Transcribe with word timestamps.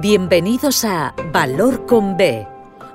Bienvenidos 0.00 0.86
a 0.86 1.14
Valor 1.30 1.84
con 1.84 2.16
B, 2.16 2.48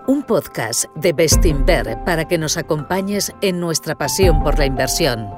un 0.07 0.23
podcast 0.23 0.85
de 0.95 1.13
Bestinver 1.13 1.99
para 2.03 2.27
que 2.27 2.39
nos 2.39 2.57
acompañes 2.57 3.31
en 3.41 3.59
nuestra 3.59 3.93
pasión 3.93 4.41
por 4.41 4.57
la 4.57 4.65
inversión. 4.65 5.29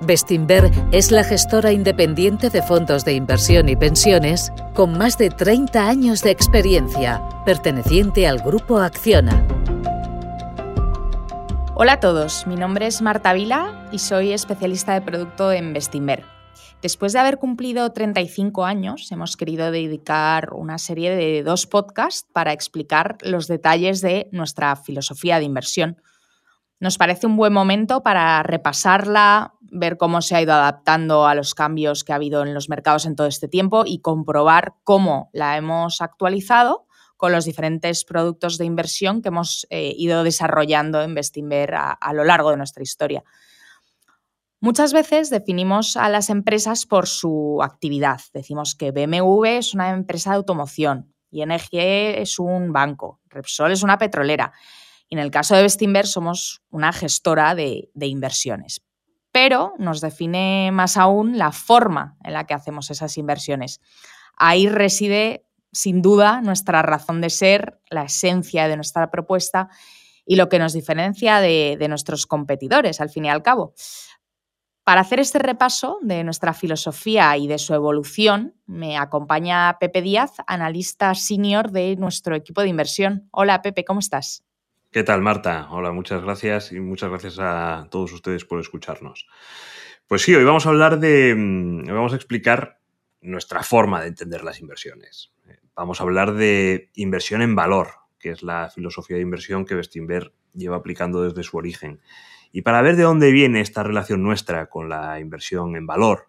Bestinver 0.00 0.72
es 0.90 1.12
la 1.12 1.22
gestora 1.22 1.70
independiente 1.70 2.50
de 2.50 2.62
fondos 2.62 3.04
de 3.04 3.12
inversión 3.12 3.68
y 3.68 3.76
pensiones 3.76 4.52
con 4.74 4.98
más 4.98 5.18
de 5.18 5.30
30 5.30 5.88
años 5.88 6.20
de 6.22 6.32
experiencia, 6.32 7.22
perteneciente 7.46 8.26
al 8.26 8.40
grupo 8.40 8.78
Acciona. 8.78 9.46
Hola 11.76 11.92
a 11.92 12.00
todos, 12.00 12.48
mi 12.48 12.56
nombre 12.56 12.88
es 12.88 13.02
Marta 13.02 13.32
Vila 13.34 13.88
y 13.92 14.00
soy 14.00 14.32
especialista 14.32 14.94
de 14.94 15.02
producto 15.02 15.52
en 15.52 15.72
Bestinver. 15.72 16.39
Después 16.82 17.12
de 17.12 17.18
haber 17.18 17.36
cumplido 17.36 17.92
35 17.92 18.64
años, 18.64 19.12
hemos 19.12 19.36
querido 19.36 19.70
dedicar 19.70 20.54
una 20.54 20.78
serie 20.78 21.14
de 21.14 21.42
dos 21.42 21.66
podcasts 21.66 22.26
para 22.32 22.54
explicar 22.54 23.18
los 23.20 23.48
detalles 23.48 24.00
de 24.00 24.30
nuestra 24.32 24.74
filosofía 24.76 25.38
de 25.38 25.44
inversión. 25.44 26.00
Nos 26.78 26.96
parece 26.96 27.26
un 27.26 27.36
buen 27.36 27.52
momento 27.52 28.02
para 28.02 28.42
repasarla, 28.42 29.52
ver 29.60 29.98
cómo 29.98 30.22
se 30.22 30.36
ha 30.36 30.40
ido 30.40 30.54
adaptando 30.54 31.26
a 31.26 31.34
los 31.34 31.54
cambios 31.54 32.02
que 32.02 32.14
ha 32.14 32.16
habido 32.16 32.42
en 32.42 32.54
los 32.54 32.70
mercados 32.70 33.04
en 33.04 33.14
todo 33.14 33.26
este 33.26 33.46
tiempo 33.46 33.82
y 33.84 34.00
comprobar 34.00 34.72
cómo 34.82 35.28
la 35.34 35.58
hemos 35.58 36.00
actualizado 36.00 36.86
con 37.18 37.32
los 37.32 37.44
diferentes 37.44 38.06
productos 38.06 38.56
de 38.56 38.64
inversión 38.64 39.20
que 39.20 39.28
hemos 39.28 39.66
eh, 39.68 39.92
ido 39.98 40.24
desarrollando 40.24 41.02
en 41.02 41.14
Bestinver 41.14 41.74
a 41.74 42.12
lo 42.14 42.24
largo 42.24 42.52
de 42.52 42.56
nuestra 42.56 42.82
historia. 42.82 43.22
Muchas 44.62 44.92
veces 44.92 45.30
definimos 45.30 45.96
a 45.96 46.10
las 46.10 46.28
empresas 46.28 46.84
por 46.84 47.06
su 47.06 47.60
actividad. 47.62 48.20
Decimos 48.34 48.74
que 48.74 48.90
BMW 48.90 49.46
es 49.46 49.72
una 49.72 49.88
empresa 49.88 50.30
de 50.30 50.36
automoción, 50.36 51.14
ING 51.30 51.68
es 51.72 52.38
un 52.38 52.70
banco, 52.70 53.20
Repsol 53.30 53.72
es 53.72 53.82
una 53.82 53.96
petrolera. 53.96 54.52
Y 55.08 55.14
en 55.14 55.20
el 55.20 55.30
caso 55.30 55.56
de 55.56 55.62
Bestinver 55.62 56.06
somos 56.06 56.62
una 56.68 56.92
gestora 56.92 57.54
de, 57.54 57.88
inversiones. 57.98 58.82
Pero 59.32 59.72
nos 59.78 60.02
define 60.02 60.70
más 60.72 60.98
aún 60.98 61.38
la 61.38 61.52
forma 61.52 62.18
en 62.22 62.34
la 62.34 62.44
que 62.44 62.52
hacemos 62.52 62.90
esas 62.90 63.16
inversiones. 63.16 63.80
Ahí 64.36 64.68
reside, 64.68 65.46
sin 65.72 66.02
duda, 66.02 66.42
nuestra 66.42 66.82
razón 66.82 67.22
de 67.22 67.30
ser, 67.30 67.80
la 67.88 68.02
esencia 68.02 68.68
de 68.68 68.76
nuestra 68.76 69.10
propuesta 69.10 69.70
y 70.26 70.36
lo 70.36 70.50
que 70.50 70.58
nos 70.58 70.74
diferencia 70.74 71.40
de 71.40 71.86
nuestros 71.88 72.26
competidores, 72.26 73.00
al 73.00 73.08
fin 73.08 73.24
y 73.24 73.30
al 73.30 73.42
cabo. 73.42 73.72
Para 74.90 75.02
hacer 75.02 75.20
este 75.20 75.38
repaso 75.38 76.00
de 76.02 76.24
nuestra 76.24 76.52
filosofía 76.52 77.36
y 77.36 77.46
de 77.46 77.58
su 77.58 77.74
evolución, 77.74 78.56
me 78.66 78.98
acompaña 78.98 79.78
Pepe 79.78 80.02
Díaz, 80.02 80.32
analista 80.48 81.14
senior 81.14 81.70
de 81.70 81.94
nuestro 81.94 82.34
equipo 82.34 82.60
de 82.60 82.66
inversión. 82.66 83.28
Hola 83.30 83.62
Pepe, 83.62 83.84
¿cómo 83.84 84.00
estás? 84.00 84.42
¿Qué 84.90 85.04
tal, 85.04 85.22
Marta? 85.22 85.68
Hola, 85.70 85.92
muchas 85.92 86.24
gracias 86.24 86.72
y 86.72 86.80
muchas 86.80 87.08
gracias 87.08 87.38
a 87.38 87.86
todos 87.88 88.12
ustedes 88.12 88.44
por 88.44 88.58
escucharnos. 88.58 89.28
Pues 90.08 90.22
sí, 90.22 90.34
hoy 90.34 90.42
vamos 90.42 90.66
a 90.66 90.70
hablar 90.70 90.98
de, 90.98 91.36
mm, 91.36 91.84
vamos 91.86 92.12
a 92.12 92.16
explicar 92.16 92.80
nuestra 93.20 93.62
forma 93.62 94.00
de 94.00 94.08
entender 94.08 94.42
las 94.42 94.58
inversiones. 94.58 95.32
Vamos 95.76 96.00
a 96.00 96.02
hablar 96.02 96.34
de 96.34 96.90
inversión 96.96 97.42
en 97.42 97.54
valor, 97.54 97.90
que 98.18 98.30
es 98.30 98.42
la 98.42 98.68
filosofía 98.70 99.18
de 99.18 99.22
inversión 99.22 99.64
que 99.64 99.76
Bestinver 99.76 100.32
lleva 100.52 100.78
aplicando 100.78 101.22
desde 101.22 101.44
su 101.44 101.58
origen 101.58 102.00
y 102.52 102.62
para 102.62 102.82
ver 102.82 102.96
de 102.96 103.04
dónde 103.04 103.30
viene 103.32 103.60
esta 103.60 103.82
relación 103.82 104.22
nuestra 104.22 104.68
con 104.68 104.88
la 104.88 105.20
inversión 105.20 105.76
en 105.76 105.86
valor, 105.86 106.24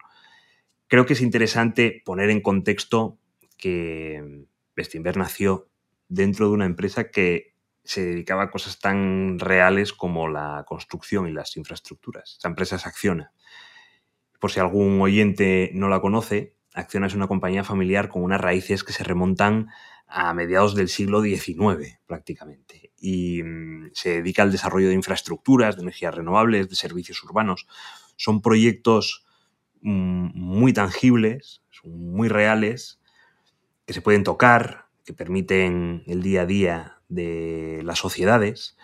creo 0.86 1.06
que 1.06 1.14
es 1.14 1.20
interesante 1.20 2.02
poner 2.04 2.30
en 2.30 2.40
contexto 2.40 3.18
que 3.56 4.44
Bestinver 4.76 5.16
nació 5.16 5.68
dentro 6.08 6.48
de 6.48 6.52
una 6.52 6.66
empresa 6.66 7.10
que 7.10 7.54
se 7.84 8.04
dedicaba 8.04 8.44
a 8.44 8.50
cosas 8.50 8.78
tan 8.78 9.38
reales 9.38 9.92
como 9.92 10.28
la 10.28 10.64
construcción 10.66 11.26
y 11.26 11.32
las 11.32 11.56
infraestructuras. 11.56 12.36
Esa 12.38 12.48
empresa 12.48 12.76
es 12.76 12.86
Acciona. 12.86 13.32
Por 14.38 14.50
si 14.50 14.60
algún 14.60 15.00
oyente 15.00 15.70
no 15.74 15.88
la 15.88 16.00
conoce, 16.00 16.56
Acciona 16.74 17.06
es 17.06 17.14
una 17.14 17.28
compañía 17.28 17.64
familiar 17.64 18.08
con 18.08 18.22
unas 18.22 18.40
raíces 18.40 18.84
que 18.84 18.92
se 18.92 19.04
remontan 19.04 19.68
a 20.06 20.34
mediados 20.34 20.74
del 20.74 20.88
siglo 20.88 21.22
XIX 21.22 21.98
prácticamente 22.06 22.92
y 22.98 23.42
mm, 23.42 23.90
se 23.94 24.10
dedica 24.22 24.42
al 24.42 24.52
desarrollo 24.52 24.88
de 24.88 24.94
infraestructuras, 24.94 25.76
de 25.76 25.82
energías 25.82 26.14
renovables, 26.14 26.68
de 26.68 26.76
servicios 26.76 27.22
urbanos. 27.24 27.66
Son 28.16 28.42
proyectos 28.42 29.24
mm, 29.80 30.30
muy 30.34 30.72
tangibles, 30.72 31.62
muy 31.84 32.28
reales, 32.28 33.00
que 33.86 33.92
se 33.92 34.02
pueden 34.02 34.22
tocar, 34.22 34.86
que 35.04 35.12
permiten 35.12 36.04
el 36.06 36.22
día 36.22 36.42
a 36.42 36.46
día 36.46 37.02
de 37.08 37.80
las 37.84 37.98
sociedades. 37.98 38.76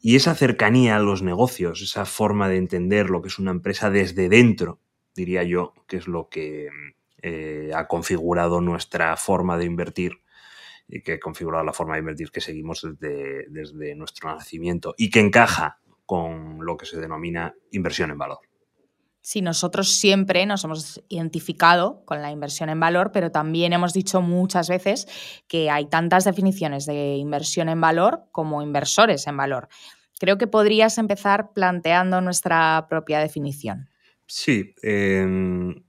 Y 0.00 0.16
esa 0.16 0.34
cercanía 0.34 0.96
a 0.96 1.00
los 1.00 1.22
negocios, 1.22 1.82
esa 1.82 2.06
forma 2.06 2.48
de 2.48 2.56
entender 2.56 3.10
lo 3.10 3.20
que 3.20 3.28
es 3.28 3.38
una 3.38 3.50
empresa 3.50 3.90
desde 3.90 4.28
dentro, 4.28 4.80
diría 5.14 5.42
yo, 5.42 5.74
que 5.86 5.98
es 5.98 6.08
lo 6.08 6.28
que 6.30 6.70
mm, 6.70 6.99
eh, 7.22 7.70
ha 7.74 7.86
configurado 7.86 8.60
nuestra 8.60 9.16
forma 9.16 9.56
de 9.58 9.64
invertir 9.64 10.12
y 10.88 11.02
que 11.02 11.14
ha 11.14 11.20
configurado 11.20 11.64
la 11.64 11.72
forma 11.72 11.94
de 11.94 12.00
invertir 12.00 12.30
que 12.30 12.40
seguimos 12.40 12.82
desde, 12.82 13.46
desde 13.48 13.94
nuestro 13.94 14.34
nacimiento 14.34 14.94
y 14.96 15.10
que 15.10 15.20
encaja 15.20 15.78
con 16.06 16.64
lo 16.64 16.76
que 16.76 16.86
se 16.86 17.00
denomina 17.00 17.54
inversión 17.70 18.10
en 18.10 18.18
valor. 18.18 18.40
Sí, 19.22 19.42
nosotros 19.42 19.92
siempre 19.92 20.46
nos 20.46 20.64
hemos 20.64 21.02
identificado 21.08 22.02
con 22.06 22.22
la 22.22 22.30
inversión 22.30 22.70
en 22.70 22.80
valor, 22.80 23.12
pero 23.12 23.30
también 23.30 23.74
hemos 23.74 23.92
dicho 23.92 24.22
muchas 24.22 24.68
veces 24.68 25.06
que 25.46 25.70
hay 25.70 25.86
tantas 25.86 26.24
definiciones 26.24 26.86
de 26.86 27.16
inversión 27.16 27.68
en 27.68 27.80
valor 27.80 28.24
como 28.32 28.62
inversores 28.62 29.26
en 29.26 29.36
valor. 29.36 29.68
Creo 30.18 30.38
que 30.38 30.46
podrías 30.46 30.96
empezar 30.96 31.52
planteando 31.52 32.20
nuestra 32.22 32.86
propia 32.88 33.20
definición. 33.20 33.90
Sí. 34.26 34.74
Em, 34.82 35.82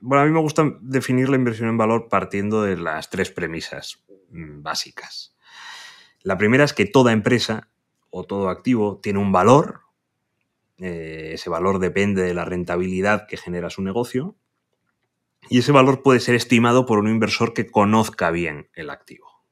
bueno, 0.00 0.22
a 0.22 0.26
mí 0.26 0.32
me 0.32 0.40
gusta 0.40 0.64
definir 0.80 1.28
la 1.28 1.36
inversión 1.36 1.68
en 1.68 1.78
valor 1.78 2.08
partiendo 2.08 2.62
de 2.62 2.76
las 2.76 3.10
tres 3.10 3.30
premisas. 3.30 4.02
Mm, 4.30 4.62
básicas. 4.62 5.34
La 6.22 6.38
primera 6.38 6.64
es 6.64 6.72
que 6.72 6.86
toda 6.86 7.12
empresa 7.12 7.68
o 8.10 8.24
todo 8.24 8.48
activo 8.48 9.00
tiene 9.02 9.18
un 9.18 9.32
valor. 9.32 9.82
Eh, 10.78 11.32
ese 11.34 11.50
valor 11.50 11.78
depende 11.78 12.22
de 12.22 12.34
la 12.34 12.44
rentabilidad 12.44 13.26
que 13.26 13.36
genera 13.36 13.70
su 13.70 13.82
negocio. 13.82 14.36
Y 15.48 15.58
ese 15.58 15.72
valor 15.72 16.02
puede 16.02 16.20
ser 16.20 16.34
estimado 16.34 16.86
por 16.86 16.98
un 16.98 17.08
inversor 17.08 17.54
que 17.54 17.66
conozca 17.66 18.30
bien 18.30 18.68
el 18.74 18.90
activo. 18.90 19.42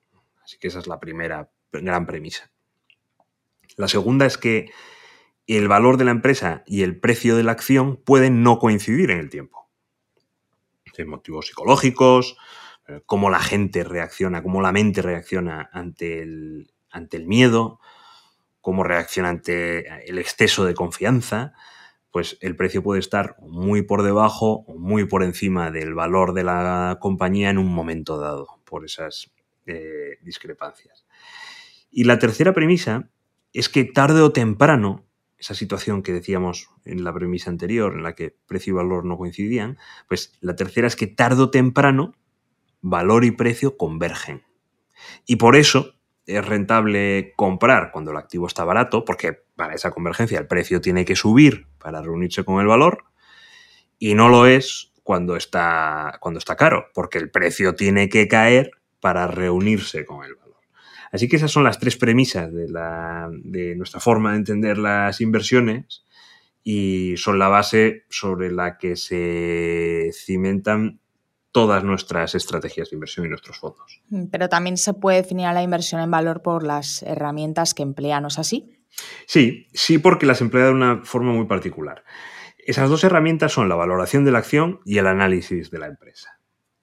Así 0.45 0.59
que 0.59 0.69
esa 0.69 0.79
es 0.79 0.87
la 0.87 1.01
primera 1.01 1.51
gran 1.73 2.07
premisa. 2.07 2.51
La 3.77 3.89
segunda 3.89 4.27
es 4.27 4.39
que 4.39 4.71
el 5.47 5.67
valor 5.67 5.97
de 5.97 6.05
la 6.05 6.11
empresa 6.11 6.63
y 6.67 6.83
el 6.83 7.01
precio 7.01 7.37
de 7.37 7.43
la 7.43 7.53
acción 7.53 7.97
pueden 7.97 8.43
no 8.43 8.59
coincidir 8.59 9.11
en 9.11 9.19
el 9.19 9.31
tiempo. 9.31 9.68
Motivos 11.07 11.47
psicológicos, 11.47 12.37
eh, 12.87 13.03
cómo 13.07 13.31
la 13.31 13.41
gente 13.41 13.85
reacciona, 13.85 14.43
cómo 14.43 14.61
la 14.61 14.73
mente 14.73 15.03
reacciona 15.03 15.69
ante 15.73 16.23
el, 16.23 16.73
ante 16.91 17.17
el 17.17 17.27
miedo, 17.27 17.81
cómo 18.61 18.85
reacciona 18.85 19.29
ante 19.29 20.09
el 20.09 20.19
exceso 20.19 20.65
de 20.65 20.75
confianza, 20.75 21.55
pues 22.11 22.39
el 22.41 22.57
precio 22.57 22.83
puede 22.83 23.01
estar 23.01 23.37
muy 23.41 23.83
por 23.83 24.03
debajo 24.03 24.65
o 24.67 24.79
muy 24.79 25.05
por 25.05 25.23
encima 25.23 25.71
del 25.71 25.95
valor 25.95 26.33
de 26.33 26.45
la 26.45 26.99
compañía 27.01 27.51
en 27.51 27.59
un 27.59 27.73
momento 27.73 28.19
dado, 28.19 28.47
por 28.65 28.85
esas 28.85 29.31
eh, 29.67 30.19
discrepancias. 30.23 31.07
Y 31.91 32.05
la 32.05 32.19
tercera 32.19 32.53
premisa 32.53 33.11
es 33.53 33.69
que 33.69 33.85
tarde 33.85 34.21
o 34.21 34.33
temprano, 34.33 35.07
esa 35.39 35.55
situación 35.55 36.03
que 36.03 36.13
decíamos 36.13 36.71
en 36.85 37.05
la 37.05 37.13
premisa 37.13 37.51
anterior, 37.51 37.95
en 37.95 38.03
la 38.03 38.15
que 38.15 38.37
precio 38.47 38.73
y 38.73 38.77
valor 38.77 39.05
no 39.05 39.17
coincidían, 39.17 39.79
pues 40.09 40.33
la 40.41 40.57
tercera 40.57 40.87
es 40.89 40.97
que 40.97 41.07
tarde 41.07 41.43
o 41.43 41.51
temprano 41.51 42.15
valor 42.81 43.25
y 43.25 43.31
precio 43.31 43.77
convergen. 43.77 44.43
Y 45.27 45.37
por 45.37 45.57
eso 45.57 45.95
es 46.27 46.45
rentable 46.45 47.33
comprar 47.37 47.91
cuando 47.93 48.11
el 48.11 48.17
activo 48.17 48.47
está 48.47 48.65
barato, 48.65 49.05
porque 49.05 49.45
para 49.57 49.75
esa 49.75 49.91
convergencia 49.91 50.39
el 50.39 50.47
precio 50.47 50.81
tiene 50.81 51.05
que 51.05 51.17
subir 51.17 51.67
para 51.79 52.03
reunirse 52.03 52.45
con 52.45 52.61
el 52.61 52.67
valor, 52.67 53.05
y 53.99 54.15
no 54.15 54.29
lo 54.29 54.47
es 54.47 54.93
cuando 55.03 55.37
está, 55.37 56.19
cuando 56.21 56.39
está 56.39 56.57
caro, 56.57 56.87
porque 56.95 57.19
el 57.19 57.31
precio 57.31 57.75
tiene 57.75 58.09
que 58.09 58.29
caer 58.29 58.73
para 59.01 59.27
reunirse 59.27 60.05
con 60.05 60.25
el 60.25 60.35
valor. 60.35 60.48
Así 61.13 61.29
que 61.29 61.37
esas 61.37 61.51
son 61.51 61.65
las 61.65 61.79
tres 61.79 61.97
premisas 61.97 62.53
de, 62.53 62.69
la, 62.69 63.31
de 63.43 63.75
nuestra 63.77 64.01
forma 64.01 64.33
de 64.33 64.39
entender 64.39 64.79
las 64.79 65.21
inversiones 65.21 66.05
y 66.63 67.15
son 67.17 67.39
la 67.39 67.49
base 67.49 68.05
sobre 68.11 68.51
la 68.51 68.77
que 68.79 68.97
se 68.97 70.11
cimentan 70.13 71.01
todas 71.51 71.83
nuestras 71.83 72.35
estrategias 72.35 72.91
de 72.91 72.97
inversión 72.97 73.27
y 73.27 73.31
nuestros 73.31 73.59
fondos. 73.59 74.03
Pero 74.31 74.49
también 74.49 74.77
se 74.77 74.95
puede 74.95 75.23
definir 75.23 75.47
a 75.47 75.53
la 75.53 75.63
inversión 75.63 76.01
en 76.01 76.11
valor 76.11 76.43
por 76.43 76.63
las 76.63 77.03
herramientas 77.03 77.75
que 77.75 77.83
emplea, 77.83 78.21
¿no 78.21 78.29
es 78.29 78.39
así? 78.39 78.79
Sí, 79.27 79.67
sí, 79.73 79.99
porque 79.99 80.27
las 80.27 80.41
emplea 80.41 80.67
de 80.67 80.73
una 80.73 81.05
forma 81.05 81.33
muy 81.33 81.47
particular. 81.47 82.05
Esas 82.59 82.91
dos 82.91 83.03
herramientas 83.05 83.53
son 83.53 83.69
la 83.69 83.75
valoración 83.75 84.25
de 84.25 84.33
la 84.33 84.39
acción 84.39 84.81
y 84.85 84.99
el 84.99 85.07
análisis 85.07 85.71
de 85.71 85.79
la 85.79 85.87
empresa. 85.87 86.39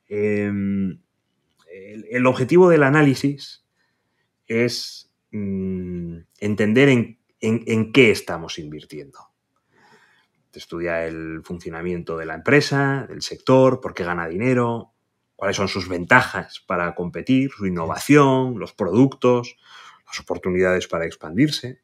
Em, 0.07 0.99
el, 2.09 2.25
objetivo 2.25 2.69
del 2.69 2.83
análisis 2.83 3.64
es 4.47 5.11
mm, 5.31 6.17
entender 6.39 6.89
en, 6.89 7.91
qué 7.91 8.11
estamos 8.11 8.59
invirtiendo. 8.59 9.19
Estudia 10.53 11.05
el 11.05 11.41
funcionamiento 11.43 12.17
de 12.17 12.25
la 12.25 12.35
empresa, 12.35 13.05
del 13.09 13.21
sector, 13.21 13.81
por 13.81 13.93
qué 13.93 14.05
gana 14.05 14.27
dinero, 14.27 14.93
cuáles 15.35 15.57
son 15.57 15.67
sus 15.67 15.89
ventajas 15.89 16.63
para 16.65 16.95
competir, 16.95 17.51
su 17.51 17.65
innovación, 17.65 18.57
los 18.57 18.73
productos, 18.73 19.57
las 20.07 20.19
oportunidades 20.19 20.87
para 20.87 21.05
expandirse. 21.05 21.81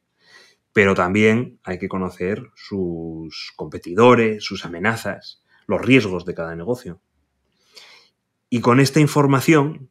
Pero 0.74 0.96
también 0.96 1.60
hay 1.64 1.78
que 1.80 1.90
conocer 1.90 2.50
sus 2.56 3.52
competidores, 3.58 4.46
sus 4.46 4.64
amenazas, 4.64 5.44
los 5.68 5.82
riesgos 5.82 6.24
de 6.24 6.34
cada 6.34 6.56
negocio. 6.56 7.02
Y 8.50 8.62
con 8.62 8.80
esta 8.80 9.02
información 9.02 9.90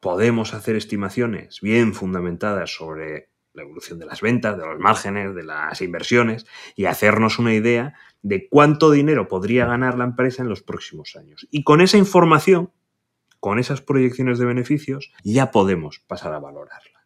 podemos 0.00 0.54
hacer 0.54 0.76
estimaciones 0.76 1.60
bien 1.60 1.94
fundamentadas 1.94 2.74
sobre 2.74 3.30
la 3.54 3.62
evolución 3.62 3.98
de 3.98 4.06
las 4.06 4.20
ventas, 4.20 4.56
de 4.56 4.66
los 4.66 4.78
márgenes, 4.78 5.34
de 5.34 5.42
las 5.42 5.80
inversiones 5.80 6.46
y 6.76 6.84
hacernos 6.84 7.38
una 7.38 7.54
idea 7.54 7.94
de 8.22 8.48
cuánto 8.48 8.90
dinero 8.90 9.28
podría 9.28 9.66
ganar 9.66 9.96
la 9.96 10.04
empresa 10.04 10.42
en 10.42 10.48
los 10.48 10.62
próximos 10.62 11.16
años. 11.16 11.48
Y 11.50 11.64
con 11.64 11.80
esa 11.80 11.98
información, 11.98 12.70
con 13.40 13.58
esas 13.58 13.80
proyecciones 13.80 14.38
de 14.38 14.46
beneficios, 14.46 15.12
ya 15.24 15.50
podemos 15.50 16.00
pasar 16.00 16.32
a 16.34 16.38
valorarla. 16.38 17.00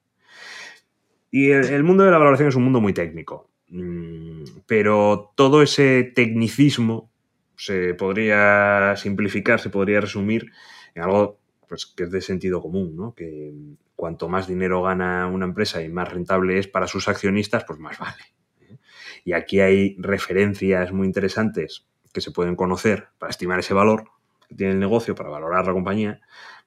Y 1.31 1.51
el, 1.51 1.83
mundo 1.83 2.05
de 2.05 2.11
la 2.11 2.19
valoración 2.19 2.49
es 2.49 2.55
un 2.55 2.65
mundo 2.65 2.81
muy 2.81 2.93
técnico, 2.93 3.51
mm, 3.69 4.45
pero 4.67 5.33
todo 5.35 5.63
ese 5.63 6.13
tecnicismo 6.15 7.11
se 7.57 7.95
podría 7.95 8.95
simplificar, 8.97 9.61
se 9.61 9.71
podría 9.71 10.01
resumir 10.01 10.53
en 10.95 11.03
algo 11.03 11.41
pues, 11.75 11.87
que 11.87 12.05
es 12.05 12.11
de 12.13 12.21
sentido 12.21 12.63
común, 12.63 12.95
¿no? 12.95 13.17
que 13.17 13.53
cuanto 13.97 14.29
más 14.29 14.47
dinero 14.47 14.81
gana 14.83 15.27
una 15.27 15.45
empresa 15.45 15.83
y 15.83 15.89
más 15.89 16.09
rentable 16.09 16.57
es 16.57 16.69
para 16.69 16.87
sus 16.87 17.09
accionistas, 17.09 17.65
pues 17.65 17.81
más 17.81 17.99
vale. 17.99 18.23
¿eh? 18.61 18.79
Y 19.25 19.33
aquí 19.33 19.59
hay 19.59 19.97
referencias 19.99 20.93
muy 20.93 21.09
interesantes 21.09 21.89
que 22.13 22.21
se 22.21 22.31
pueden 22.31 22.55
conocer 22.55 23.09
para 23.19 23.31
estimar 23.31 23.59
ese 23.59 23.75
valor 23.75 24.05
que 24.49 24.55
tiene 24.55 24.75
el 24.75 24.79
negocio, 24.79 25.17
para 25.17 25.31
valorar 25.31 25.67
la 25.67 25.73
compañía, 25.73 26.21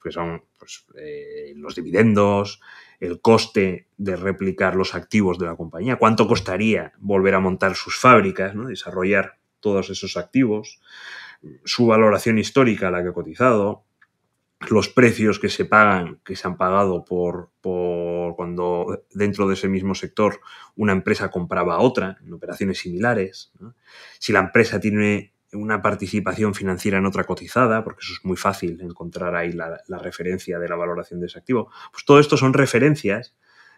que 0.04 0.12
son 0.12 0.44
pues, 0.60 0.86
eh, 0.98 1.54
los 1.56 1.74
dividendos, 1.76 2.60
el 3.00 3.22
coste 3.22 3.88
de 3.96 4.18
replicar 4.18 4.76
los 4.76 4.94
activos 4.94 5.40
de 5.40 5.46
la 5.46 5.56
compañía, 5.56 5.96
cuánto 5.96 6.28
costaría 6.28 6.92
volver 6.98 7.34
a 7.36 7.40
montar 7.40 7.76
sus 7.76 7.98
fábricas, 7.98 8.56
¿no? 8.56 8.68
desarrollar 8.68 9.38
todos 9.62 9.90
esos 9.90 10.18
activos, 10.18 10.82
su 11.64 11.86
valoración 11.86 12.40
histórica 12.40 12.90
a 12.90 12.92
la 12.92 13.04
que 13.04 13.10
ha 13.10 13.14
cotizado, 13.14 13.87
los 14.70 14.90
precios 14.90 15.40
que 15.40 15.50
se 15.50 15.66
pagan, 15.66 16.20
que 16.26 16.36
se 16.36 16.48
han 16.48 16.58
pagado 16.58 17.06
por, 17.06 17.52
cuando 17.62 19.04
dentro 19.14 19.48
de 19.48 19.54
ese 19.54 19.68
mismo 19.68 19.94
sector 19.94 20.40
una 20.76 20.94
empresa 20.94 21.30
compraba 21.30 21.76
a 21.76 21.80
otra 21.80 22.18
en 22.26 22.34
operaciones 22.34 22.80
similares, 22.80 23.52
si 24.20 24.34
la 24.34 24.40
empresa 24.40 24.80
tiene 24.80 25.34
una 25.54 25.82
participación 25.82 26.54
financiera 26.54 26.98
en 26.98 27.06
otra 27.06 27.24
cotizada, 27.24 27.84
porque 27.84 28.02
eso 28.04 28.14
es 28.14 28.26
muy 28.26 28.36
fácil 28.36 28.82
encontrar 28.82 29.36
ahí 29.36 29.54
la, 29.54 29.80
referencia 30.00 30.60
de 30.60 30.68
la 30.68 30.76
valoración 30.76 31.20
de 31.20 31.28
ese 31.28 31.40
activo, 31.40 31.72
pues 31.92 32.04
todo 32.06 32.20
esto 32.20 32.36
son 32.36 32.54
referencias 32.54 33.36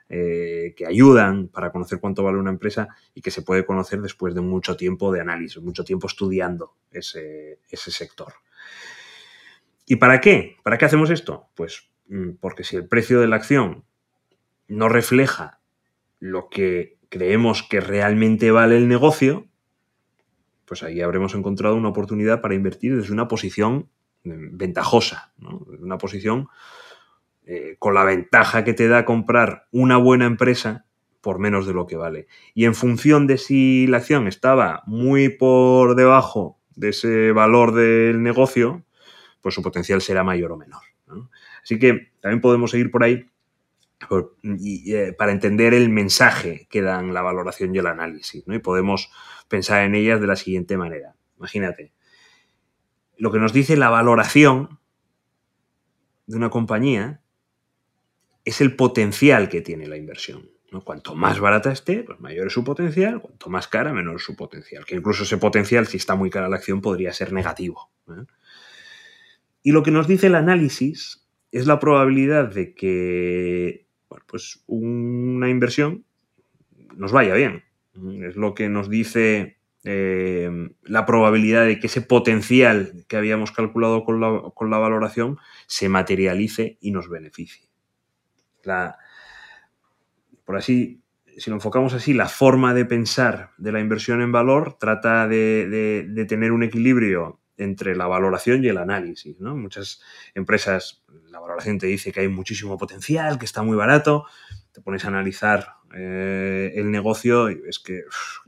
eh, 0.10 0.74
que 0.76 0.88
ayudan 0.88 1.50
para 1.50 1.72
conocer 1.72 2.00
cuánto 2.00 2.24
vale 2.24 2.40
una 2.40 2.50
empresa 2.50 2.88
y 3.14 3.22
que 3.22 3.30
se 3.30 3.44
puede 3.44 3.66
conocer 3.66 4.02
después 4.02 4.34
de 4.34 4.42
mucho 4.42 4.76
tiempo 4.76 5.12
de 5.12 5.22
análisis, 5.22 5.62
mucho 5.62 5.84
tiempo 5.84 6.08
estudiando 6.08 6.74
ese, 6.90 7.60
sector. 7.72 8.34
¿Y 9.92 9.96
para 9.96 10.22
qué? 10.22 10.56
¿Para 10.62 10.78
qué 10.78 10.86
hacemos 10.86 11.10
esto? 11.10 11.50
Pues 11.56 11.90
mm, 12.10 12.34
porque 12.40 12.64
si 12.64 12.76
el 12.76 12.88
precio 12.88 13.20
de 13.20 13.28
la 13.28 13.38
acción 13.38 13.86
no 14.68 14.88
refleja 14.88 15.62
lo 16.20 16.48
que 16.48 17.00
creemos 17.10 17.64
que 17.64 17.82
realmente 17.82 18.52
vale 18.52 18.78
el 18.78 18.88
negocio, 18.88 19.48
pues 20.66 20.84
ahí 20.84 21.02
habremos 21.02 21.34
encontrado 21.34 21.76
una 21.76 21.90
oportunidad 21.90 22.40
para 22.40 22.54
invertir 22.54 22.96
desde 22.96 23.12
una 23.12 23.28
posición 23.28 23.90
mm, 24.26 24.58
ventajosa, 24.58 25.34
una 25.40 25.98
posición 25.98 26.50
eh, 27.48 27.76
con 27.80 27.96
la 27.96 28.04
ventaja 28.04 28.64
que 28.64 28.76
te 28.76 28.88
da 28.88 29.06
comprar 29.06 29.66
una 29.72 29.98
buena 29.98 30.28
empresa 30.28 30.86
por 31.20 31.40
menos 31.40 31.66
de 31.66 31.74
lo 31.74 31.88
que 31.88 31.98
vale. 31.98 32.28
Y 32.54 32.66
en 32.66 32.76
función 32.76 33.26
de 33.26 33.40
si 33.40 33.88
la 33.88 33.98
acción 33.98 34.28
estaba 34.28 34.84
muy 34.86 35.30
por 35.30 35.96
debajo 35.96 36.60
de 36.76 36.90
ese 36.90 37.32
valor 37.32 37.74
del 37.74 38.22
negocio, 38.22 38.86
pues 39.42 39.56
su 39.56 39.62
potencial 39.62 40.02
será 40.02 40.24
mayor 40.24 40.52
o 40.52 40.58
menor. 40.58 40.82
Así 41.64 41.80
que 41.80 42.12
también 42.22 42.42
podemos 42.42 42.72
seguir 42.72 42.92
por 42.92 43.04
ahí 43.04 43.26
eh, 44.42 45.14
para 45.18 45.32
entender 45.32 45.74
el 45.74 45.90
mensaje 45.90 46.68
que 46.70 46.82
dan 46.82 47.14
la 47.14 47.22
valoración 47.22 47.76
y 47.76 47.80
el 47.80 47.88
análisis. 47.88 48.44
Y 48.48 48.60
podemos 48.60 49.12
pensar 49.48 49.84
en 49.84 49.96
ellas 49.96 50.22
de 50.22 50.28
la 50.28 50.36
siguiente 50.36 50.78
manera. 50.78 51.16
Imagínate, 51.38 51.92
lo 53.18 53.32
que 53.32 53.40
nos 53.40 53.54
dice 53.54 53.76
la 53.76 53.90
valoración 53.90 54.80
de 56.28 56.38
una 56.38 56.50
compañía 56.50 57.22
es 58.46 58.62
el 58.62 58.76
potencial 58.76 59.50
que 59.50 59.62
tiene 59.62 59.88
la 59.88 59.98
inversión. 59.98 60.50
¿no? 60.72 60.84
Cuanto 60.84 61.16
más 61.16 61.40
barata 61.40 61.72
esté, 61.72 62.04
pues 62.04 62.20
mayor 62.20 62.48
es 62.48 62.54
su 62.54 62.64
potencial, 62.64 63.22
cuanto 63.22 63.50
más 63.50 63.68
cara, 63.68 63.92
menor 63.94 64.16
es 64.16 64.24
su 64.24 64.36
potencial. 64.36 64.86
Que 64.86 64.96
incluso 64.96 65.24
ese 65.24 65.38
potencial, 65.38 65.88
si 65.88 65.98
está 65.98 66.16
muy 66.16 66.30
cara 66.30 66.48
la 66.48 66.56
acción, 66.56 66.82
podría 66.82 67.12
ser 67.12 67.34
negativo. 67.34 67.92
Y 69.64 69.72
lo 69.72 69.84
que 69.84 69.92
nos 69.92 70.08
dice 70.08 70.28
el 70.28 70.36
análisis 70.36 71.28
es 71.52 71.68
la 71.68 71.80
probabilidad 71.80 72.54
de 72.54 72.74
que 72.74 73.88
pues 74.26 74.64
una 74.68 75.50
inversión 75.50 76.06
nos 76.96 77.12
vaya 77.12 77.34
bien. 77.34 77.64
Es 78.24 78.36
lo 78.36 78.54
que 78.54 78.70
nos 78.70 78.90
dice 78.90 79.58
eh, 79.84 80.70
la 80.84 81.06
probabilidad 81.06 81.66
de 81.66 81.80
que 81.80 81.88
ese 81.88 82.02
potencial 82.02 83.06
que 83.08 83.18
habíamos 83.18 83.52
calculado 83.52 84.04
con 84.04 84.20
la, 84.20 84.44
con 84.54 84.70
la 84.70 84.78
valoración 84.78 85.38
se 85.68 85.90
materialice 85.90 86.78
y 86.82 86.92
nos 86.92 87.10
beneficie 87.10 87.70
por 90.46 90.58
así, 90.58 91.02
si 91.38 91.50
lo 91.50 91.56
enfocamos 91.56 91.94
así, 91.94 92.14
la 92.14 92.28
forma 92.28 92.74
de 92.74 92.86
pensar 92.86 93.52
de 93.58 93.72
la 93.72 93.80
inversión 93.80 94.22
en 94.22 94.32
valor 94.32 94.78
trata 94.80 95.28
de, 95.28 96.26
tener 96.28 96.52
un 96.52 96.64
equilibrio 96.64 97.40
entre 97.60 97.96
la 97.96 98.08
valoración 98.08 98.64
y 98.64 98.68
el 98.68 98.78
análisis. 98.78 99.40
Muchas 99.40 100.02
empresas, 100.34 101.04
la 101.30 101.40
valoración 101.40 101.78
te 101.78 101.88
dice 101.88 102.12
que 102.12 102.22
hay 102.22 102.28
muchísimo 102.28 102.78
potencial, 102.78 103.38
que 103.38 103.46
está 103.46 103.62
muy 103.62 103.78
barato, 103.78 104.26
te 104.72 104.82
pones 104.82 105.06
a 105.06 105.10
analizar 105.10 105.76
eh, 105.96 106.72
el 106.76 106.90
negocio 106.90 107.50
y 107.50 107.56
ves 107.56 107.80
que 107.80 108.04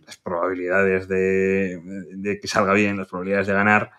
las 0.05 0.17
probabilidades 0.17 1.07
de, 1.07 2.39
que 2.41 2.47
salga 2.47 2.73
bien, 2.73 2.97
las 2.97 3.07
probabilidades 3.07 3.47
de 3.47 3.53
ganar, 3.53 3.91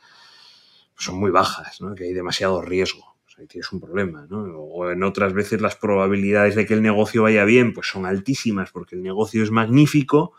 son 0.96 1.18
muy 1.18 1.30
bajas, 1.30 1.78
que 1.96 2.04
hay 2.04 2.12
demasiado 2.12 2.60
riesgo 2.62 3.12
ahí 3.38 3.46
tienes 3.46 3.72
un 3.72 3.80
problema, 3.80 4.26
¿no? 4.28 4.42
O 4.42 4.90
en 4.90 5.02
otras 5.02 5.32
veces 5.32 5.60
las 5.60 5.76
probabilidades 5.76 6.54
de 6.54 6.66
que 6.66 6.74
el 6.74 6.82
negocio 6.82 7.22
vaya 7.22 7.44
bien, 7.44 7.72
pues 7.72 7.88
son 7.88 8.06
altísimas 8.06 8.70
porque 8.70 8.96
el 8.96 9.02
negocio 9.02 9.42
es 9.42 9.50
magnífico, 9.50 10.34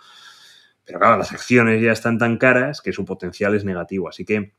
pero 0.85 0.99
claro, 0.99 1.17
las 1.17 1.31
acciones 1.31 1.81
ya 1.81 1.91
están 1.91 2.17
tan 2.17 2.37
caras 2.37 2.81
que 2.81 2.93
su 2.93 3.05
potencial 3.05 3.55
es 3.55 3.63
negativo. 3.63 4.09
Así 4.09 4.25
que 4.25 4.53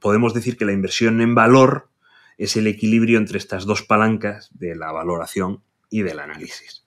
podemos 0.00 0.34
decir 0.34 0.56
que 0.56 0.64
la 0.64 0.72
inversión 0.72 1.20
en 1.20 1.34
valor 1.34 1.90
es 2.38 2.56
el 2.56 2.66
equilibrio 2.66 3.18
entre 3.18 3.38
estas 3.38 3.66
dos 3.66 3.82
palancas 3.82 4.48
de 4.52 4.74
la 4.74 4.92
valoración 4.92 5.62
y 5.90 6.02
del 6.02 6.20
análisis. 6.20 6.80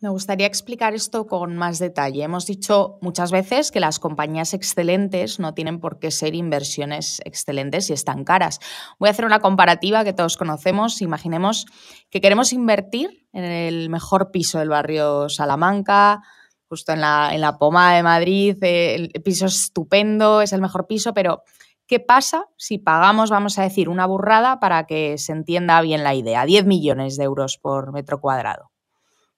Me 0.00 0.10
gustaría 0.10 0.46
explicar 0.46 0.94
esto 0.94 1.26
con 1.26 1.56
más 1.56 1.80
detalle. 1.80 2.22
Hemos 2.22 2.46
dicho 2.46 2.98
muchas 3.00 3.32
veces 3.32 3.72
que 3.72 3.80
las 3.80 3.98
compañías 3.98 4.54
excelentes 4.54 5.40
no 5.40 5.54
tienen 5.54 5.80
por 5.80 5.98
qué 5.98 6.12
ser 6.12 6.36
inversiones 6.36 7.20
excelentes 7.24 7.90
y 7.90 7.94
están 7.94 8.22
caras. 8.22 8.60
Voy 9.00 9.08
a 9.08 9.10
hacer 9.10 9.24
una 9.24 9.40
comparativa 9.40 10.04
que 10.04 10.12
todos 10.12 10.36
conocemos. 10.36 11.02
Imaginemos 11.02 11.66
que 12.10 12.20
queremos 12.20 12.52
invertir 12.52 13.26
en 13.32 13.42
el 13.42 13.90
mejor 13.90 14.30
piso 14.30 14.60
del 14.60 14.68
barrio 14.68 15.28
Salamanca, 15.28 16.22
justo 16.68 16.92
en 16.92 17.00
la, 17.00 17.30
en 17.34 17.40
la 17.40 17.58
Poma 17.58 17.96
de 17.96 18.04
Madrid. 18.04 18.56
El 18.62 19.10
piso 19.24 19.46
es 19.46 19.62
estupendo, 19.62 20.42
es 20.42 20.52
el 20.52 20.60
mejor 20.60 20.86
piso, 20.86 21.12
pero 21.12 21.42
¿qué 21.88 21.98
pasa 21.98 22.46
si 22.56 22.78
pagamos, 22.78 23.30
vamos 23.30 23.58
a 23.58 23.62
decir, 23.62 23.88
una 23.88 24.06
burrada 24.06 24.60
para 24.60 24.86
que 24.86 25.18
se 25.18 25.32
entienda 25.32 25.80
bien 25.80 26.04
la 26.04 26.14
idea? 26.14 26.44
10 26.44 26.66
millones 26.66 27.16
de 27.16 27.24
euros 27.24 27.56
por 27.56 27.92
metro 27.92 28.20
cuadrado. 28.20 28.70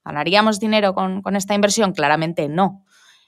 ¿Ganaríamos 0.04 0.58
dinero 0.58 0.92
con, 0.92 1.22
esta 1.36 1.54
inversión? 1.54 1.92
Claramente 1.92 2.48
no. 2.48 2.84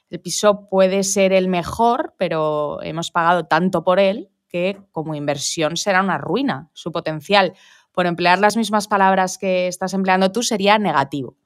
El 0.09 0.19
piso 0.19 0.67
puede 0.69 1.03
ser 1.03 1.31
el 1.31 1.47
mejor, 1.47 2.13
pero 2.17 2.81
hemos 2.83 3.09
pagado 3.11 3.45
tanto 3.45 3.83
por 3.83 3.99
él 3.99 4.29
que 4.49 4.79
como 4.91 5.15
inversión 5.15 5.77
será 5.77 6.01
una 6.01 6.17
ruina. 6.17 6.69
Su 6.73 6.91
potencial, 6.91 7.53
por 7.93 8.05
emplear 8.05 8.39
las 8.39 8.57
mismas 8.57 8.87
palabras 8.87 9.37
que 9.37 9.67
estás 9.67 9.93
empleando 9.93 10.31
tú, 10.31 10.43
sería 10.43 10.77
negativo. 10.77 11.37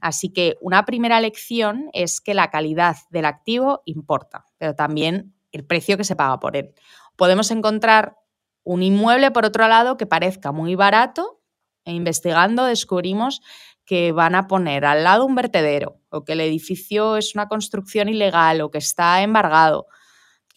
Así 0.00 0.32
que 0.32 0.56
una 0.62 0.86
primera 0.86 1.20
lección 1.20 1.90
es 1.92 2.22
que 2.22 2.32
la 2.32 2.50
calidad 2.50 2.96
del 3.10 3.26
activo 3.26 3.82
importa, 3.84 4.46
pero 4.56 4.74
también 4.74 5.34
el 5.52 5.66
precio 5.66 5.96
que 5.96 6.04
se 6.04 6.16
paga 6.16 6.40
por 6.40 6.56
él. 6.56 6.74
Podemos 7.20 7.50
encontrar 7.50 8.16
Un 8.64 8.82
inmueble, 8.82 9.30
por 9.30 9.44
otro 9.44 9.68
lado, 9.68 9.98
que 9.98 10.06
parezca 10.06 10.52
muy 10.52 10.74
barato 10.74 11.42
e 11.84 11.92
investigando 11.92 12.64
descubrimos 12.64 13.42
que 13.84 14.12
van 14.12 14.34
a 14.34 14.46
poner 14.46 14.86
al 14.86 15.04
lado 15.04 15.26
un 15.26 15.34
vertedero 15.34 16.00
o 16.08 16.24
que 16.24 16.32
el 16.32 16.40
edificio 16.40 17.18
es 17.18 17.34
una 17.34 17.46
construcción 17.46 18.08
ilegal 18.08 18.62
o 18.62 18.70
que 18.70 18.78
está 18.78 19.20
embargado. 19.20 19.86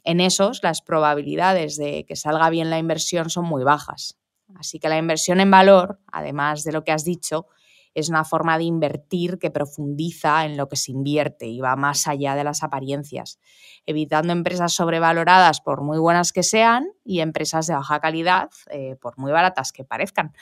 En 0.06 0.22
esos 0.22 0.64
las 0.64 0.82
probabilidades 0.82 1.76
de 1.76 2.06
que 2.06 2.16
salga 2.16 2.50
bien 2.50 2.70
la 2.70 2.78
inversión 2.78 3.30
son 3.30 3.44
muy 3.44 3.66
bajas. 3.66 4.18
Así 4.56 4.80
que 4.80 4.88
la 4.88 4.98
inversión 4.98 5.42
en 5.42 5.52
valor, 5.52 6.00
además 6.14 6.64
de 6.64 6.72
lo 6.72 6.86
que 6.86 6.94
has 6.94 7.04
dicho, 7.04 7.48
es 7.94 8.10
una 8.10 8.24
forma 8.24 8.58
de 8.58 8.64
invertir 8.64 9.38
que 9.40 9.52
profundiza 9.52 10.46
en 10.46 10.58
lo 10.58 10.68
que 10.68 10.76
se 10.76 10.92
invierte 10.92 11.48
y 11.48 11.60
va 11.60 11.76
más 11.76 12.08
allá 12.08 12.36
de 12.36 12.44
las 12.44 12.64
apariencias, 12.64 13.40
evitando 13.86 14.34
empresas 14.34 14.74
sobrevaloradas 14.74 15.62
por 15.62 15.82
muy 15.82 16.00
buenas 16.00 16.32
que 16.32 16.44
sean 16.44 16.88
y 17.04 17.20
empresas 17.20 17.68
de 17.68 17.76
baja 17.76 18.00
calidad 18.00 18.50
eh, 18.70 18.96
por 19.00 19.18
muy 19.18 19.32
baratas 19.32 19.72
que 19.72 19.84
parezcan. 19.84 20.34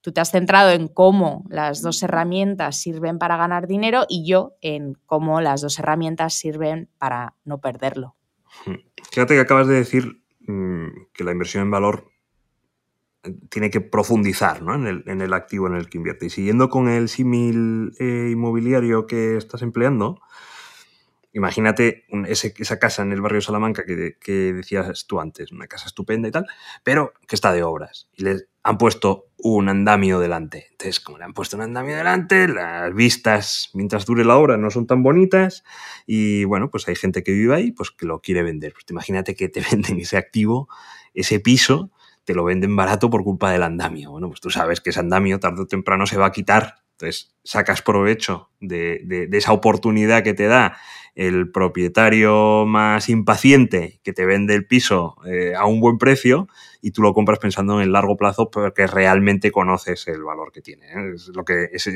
Tú 0.00 0.12
te 0.12 0.20
has 0.20 0.30
centrado 0.30 0.70
en 0.70 0.88
cómo 0.88 1.44
las 1.50 1.82
dos 1.82 2.02
herramientas 2.02 2.80
sirven 2.80 3.18
para 3.18 3.36
ganar 3.36 3.66
dinero 3.66 4.06
y 4.08 4.26
yo 4.26 4.54
en 4.62 4.94
cómo 5.04 5.42
las 5.42 5.60
dos 5.60 5.78
herramientas 5.78 6.34
sirven 6.34 6.88
para 6.96 7.34
no 7.44 7.60
perderlo. 7.60 8.16
Fíjate 9.12 9.34
que 9.34 9.40
acabas 9.40 9.66
de 9.66 9.74
decir 9.74 10.22
mm, 10.40 10.86
que 11.12 11.24
la 11.24 11.32
inversión 11.32 11.64
en 11.64 11.70
valor 11.70 12.10
tiene 13.48 13.70
que 13.70 13.80
profundizar 13.80 14.62
en, 14.62 15.20
el, 15.20 15.32
activo 15.34 15.66
en 15.66 15.74
el 15.74 15.88
que 15.88 15.98
invierte. 15.98 16.26
Y 16.26 16.30
siguiendo 16.30 16.68
con 16.68 16.88
el 16.88 17.08
símil 17.08 17.92
eh, 17.98 18.30
inmobiliario 18.32 19.06
que 19.06 19.36
estás 19.36 19.62
empleando, 19.62 20.20
imagínate 21.32 22.06
esa 22.28 22.78
casa 22.78 23.02
en 23.02 23.12
el 23.12 23.20
barrio 23.20 23.40
Salamanca 23.40 23.84
que, 23.84 24.16
que, 24.18 24.52
decías 24.52 25.06
tú 25.06 25.20
antes, 25.20 25.52
una 25.52 25.66
casa 25.66 25.86
estupenda 25.86 26.28
y 26.28 26.30
tal, 26.30 26.46
pero 26.82 27.12
que 27.28 27.36
está 27.36 27.52
de 27.52 27.62
obras. 27.62 28.08
Y 28.16 28.24
les 28.24 28.48
han 28.62 28.78
puesto 28.78 29.26
un 29.36 29.68
andamio 29.68 30.18
delante. 30.18 30.68
Entonces, 30.70 31.00
como 31.00 31.18
le 31.18 31.24
han 31.24 31.32
puesto 31.32 31.56
un 31.56 31.62
andamio 31.62 31.96
delante, 31.96 32.48
las 32.48 32.94
vistas 32.94 33.70
mientras 33.74 34.06
dure 34.06 34.24
la 34.24 34.36
obra 34.36 34.56
no 34.56 34.70
son 34.70 34.86
tan 34.86 35.02
bonitas 35.02 35.64
y 36.06 36.44
bueno, 36.44 36.70
pues 36.70 36.88
hay 36.88 36.96
gente 36.96 37.22
que 37.22 37.32
vive 37.32 37.54
ahí 37.54 37.72
pues 37.72 37.90
que 37.90 38.06
lo 38.06 38.20
quiere 38.20 38.42
vender. 38.42 38.72
Pues 38.72 38.84
imagínate 38.88 39.34
que 39.34 39.48
te 39.48 39.60
venden 39.70 40.00
ese 40.00 40.16
activo, 40.16 40.68
ese 41.14 41.40
piso 41.40 41.90
te 42.24 42.34
lo 42.34 42.44
venden 42.44 42.76
barato 42.76 43.10
por 43.10 43.24
culpa 43.24 43.50
del 43.50 43.62
andamio. 43.62 44.10
Bueno, 44.12 44.28
pues 44.28 44.40
tú 44.40 44.50
sabes 44.50 44.80
que 44.80 44.90
ese 44.90 45.00
andamio 45.00 45.40
tarde 45.40 45.62
o 45.62 45.66
temprano 45.66 46.06
se 46.06 46.16
va 46.16 46.26
a 46.26 46.32
quitar. 46.32 46.76
Entonces 46.92 47.34
sacas 47.44 47.80
provecho 47.82 48.50
de, 48.60 49.28
esa 49.32 49.52
oportunidad 49.52 50.22
que 50.22 50.34
te 50.34 50.46
da 50.46 50.76
el 51.14 51.50
propietario 51.50 52.66
más 52.66 53.08
impaciente 53.08 54.00
que 54.04 54.12
te 54.12 54.26
vende 54.26 54.54
el 54.54 54.66
piso 54.66 55.16
eh, 55.26 55.54
a 55.56 55.66
un 55.66 55.80
buen 55.80 55.98
precio 55.98 56.46
y 56.80 56.92
tú 56.92 57.02
lo 57.02 57.14
compras 57.14 57.38
pensando 57.38 57.74
en 57.76 57.82
el 57.82 57.92
largo 57.92 58.16
plazo 58.16 58.50
porque 58.50 58.86
realmente 58.86 59.50
conoces 59.50 60.06
el 60.08 60.22
valor 60.22 60.52
que 60.52 60.60
tiene. 60.60 60.86
¿eh? 60.86 61.12
Es 61.14 61.28
lo 61.34 61.44
que, 61.44 61.70
eso 61.72 61.90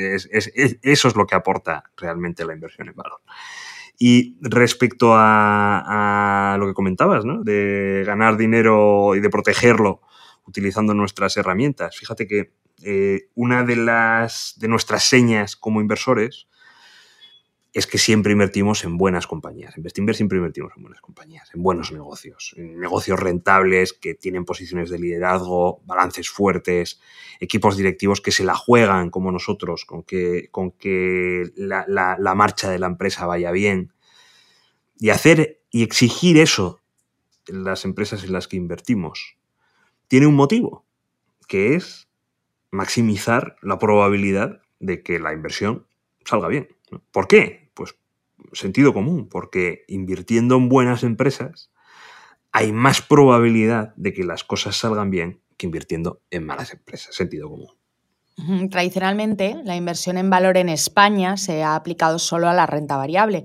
es 0.83 1.17
lo 1.17 1.27
que 1.27 1.35
aporta 1.35 1.85
realmente 1.97 2.45
la 2.45 2.55
inversión 2.55 2.89
en 2.89 2.97
valor. 2.97 3.21
Y 3.99 4.37
respecto 4.41 5.15
a, 5.15 6.55
a, 6.55 6.59
lo 6.59 6.67
que 6.67 6.75
comentabas, 6.75 7.25
¿no? 7.25 7.45
de 7.45 8.03
ganar 8.05 8.37
dinero 8.37 9.15
y 9.15 9.21
de 9.21 9.31
protegerlo 9.31 10.01
utilizando 10.47 10.95
nuestras 10.95 11.37
herramientas. 11.37 11.97
Fíjate 11.97 12.27
que 12.27 12.53
eh, 12.83 13.29
una 13.35 13.65
de, 13.65 13.77
las, 13.77 14.55
de 14.57 14.69
nuestras 14.69 15.05
señas 15.05 15.57
como 15.57 15.81
inversores 15.81 16.49
es 17.73 17.89
que 17.89 17.99
siempre 17.99 18.33
invertimos 18.33 18.85
en 18.85 18.97
buenas 18.97 19.27
compañías. 19.27 19.77
En 19.77 19.83
Bestinver 19.83 20.15
siempre 20.15 20.39
invertimos 20.39 20.73
en 20.77 20.83
buenas 20.83 21.01
compañías, 21.01 21.51
en 21.55 21.63
buenos 21.63 21.91
negocios, 21.91 22.55
en 22.57 22.79
negocios 22.79 23.19
rentables 23.19 23.93
que 23.93 24.15
tienen 24.15 24.45
posiciones 24.45 24.91
de 24.91 25.01
liderazgo, 25.01 25.83
balances 25.85 26.31
fuertes, 26.31 27.01
equipos 27.41 27.77
directivos 27.77 28.21
que 28.21 28.31
se 28.31 28.45
la 28.45 28.55
juegan 28.55 29.11
como 29.11 29.33
nosotros, 29.33 29.85
con 29.85 30.05
que, 30.05 30.49
con 30.53 30.71
que 30.71 31.51
la, 31.57 31.85
la 31.89 32.35
marcha 32.37 32.71
de 32.71 32.79
la 32.79 32.87
empresa 32.87 33.27
vaya 33.27 33.51
bien. 33.51 33.93
Y 35.01 35.11
hacer 35.11 35.61
y 35.71 35.83
exigir 35.83 36.39
eso 36.39 36.81
en 37.49 37.65
las 37.65 37.85
empresas 37.85 38.23
en 38.23 38.33
las 38.33 38.47
que 38.47 38.57
invertimos 38.57 39.37
tiene 40.09 40.27
un 40.27 40.35
motivo, 40.35 40.85
que 41.49 41.75
es 41.75 42.09
maximizar 42.71 43.57
la 43.63 43.79
probabilidad 43.79 44.63
de 44.81 45.03
que 45.03 45.19
la 45.19 45.33
inversión 45.33 45.87
salga 46.25 46.49
bien. 46.49 46.69
¿Por 47.11 47.29
qué? 47.29 47.71
Pues 47.75 47.97
sentido 48.53 48.93
común, 48.93 49.29
porque 49.29 49.85
invirtiendo 49.89 50.57
en 50.57 50.69
buenas 50.69 51.03
empresas 51.03 51.71
hay 52.53 52.73
más 52.73 53.03
probabilidad 53.03 53.95
de 53.97 54.13
que 54.13 54.25
las 54.25 54.45
cosas 54.45 54.77
salgan 54.77 55.11
bien 55.11 55.41
que 55.57 55.67
invirtiendo 55.67 56.23
en 56.31 56.47
malas 56.47 56.73
empresas. 56.73 57.15
Sentido 57.15 57.49
común. 57.49 57.84
Tradicionalmente, 58.71 59.61
la 59.65 59.77
inversión 59.77 60.19
en 60.19 60.29
valor 60.29 60.57
en 60.57 60.69
España 60.69 61.37
se 61.37 61.63
ha 61.63 61.77
aplicado 61.77 62.19
solo 62.19 62.49
a 62.49 62.53
la 62.53 62.67
renta 62.67 62.97
variable, 62.97 63.45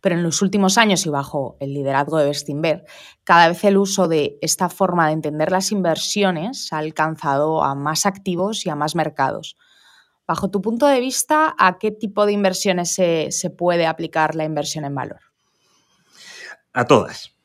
pero 0.00 0.14
en 0.14 0.22
los 0.22 0.40
últimos 0.40 0.78
años 0.78 1.04
y 1.04 1.10
bajo 1.10 1.58
el 1.60 1.74
liderazgo 1.74 2.16
de 2.16 2.24
Bestinver, 2.24 2.84
cada 3.22 3.48
vez 3.48 3.62
el 3.64 3.76
uso 3.76 4.08
de 4.08 4.38
esta 4.40 4.70
forma 4.70 5.06
de 5.06 5.12
entender 5.12 5.52
las 5.52 5.72
inversiones 5.72 6.72
ha 6.72 6.78
alcanzado 6.78 7.62
a 7.62 7.74
más 7.74 8.06
activos 8.06 8.64
y 8.64 8.70
a 8.70 8.76
más 8.76 8.94
mercados. 8.94 9.56
Bajo 10.26 10.50
tu 10.50 10.62
punto 10.62 10.86
de 10.86 11.00
vista, 11.00 11.54
¿a 11.58 11.78
qué 11.78 11.90
tipo 11.90 12.24
de 12.24 12.32
inversiones 12.32 12.94
se, 12.94 13.28
se 13.30 13.50
puede 13.50 13.86
aplicar 13.86 14.34
la 14.34 14.44
inversión 14.44 14.86
en 14.86 14.94
valor? 14.94 15.20
A 16.72 16.86
todas. 16.86 17.36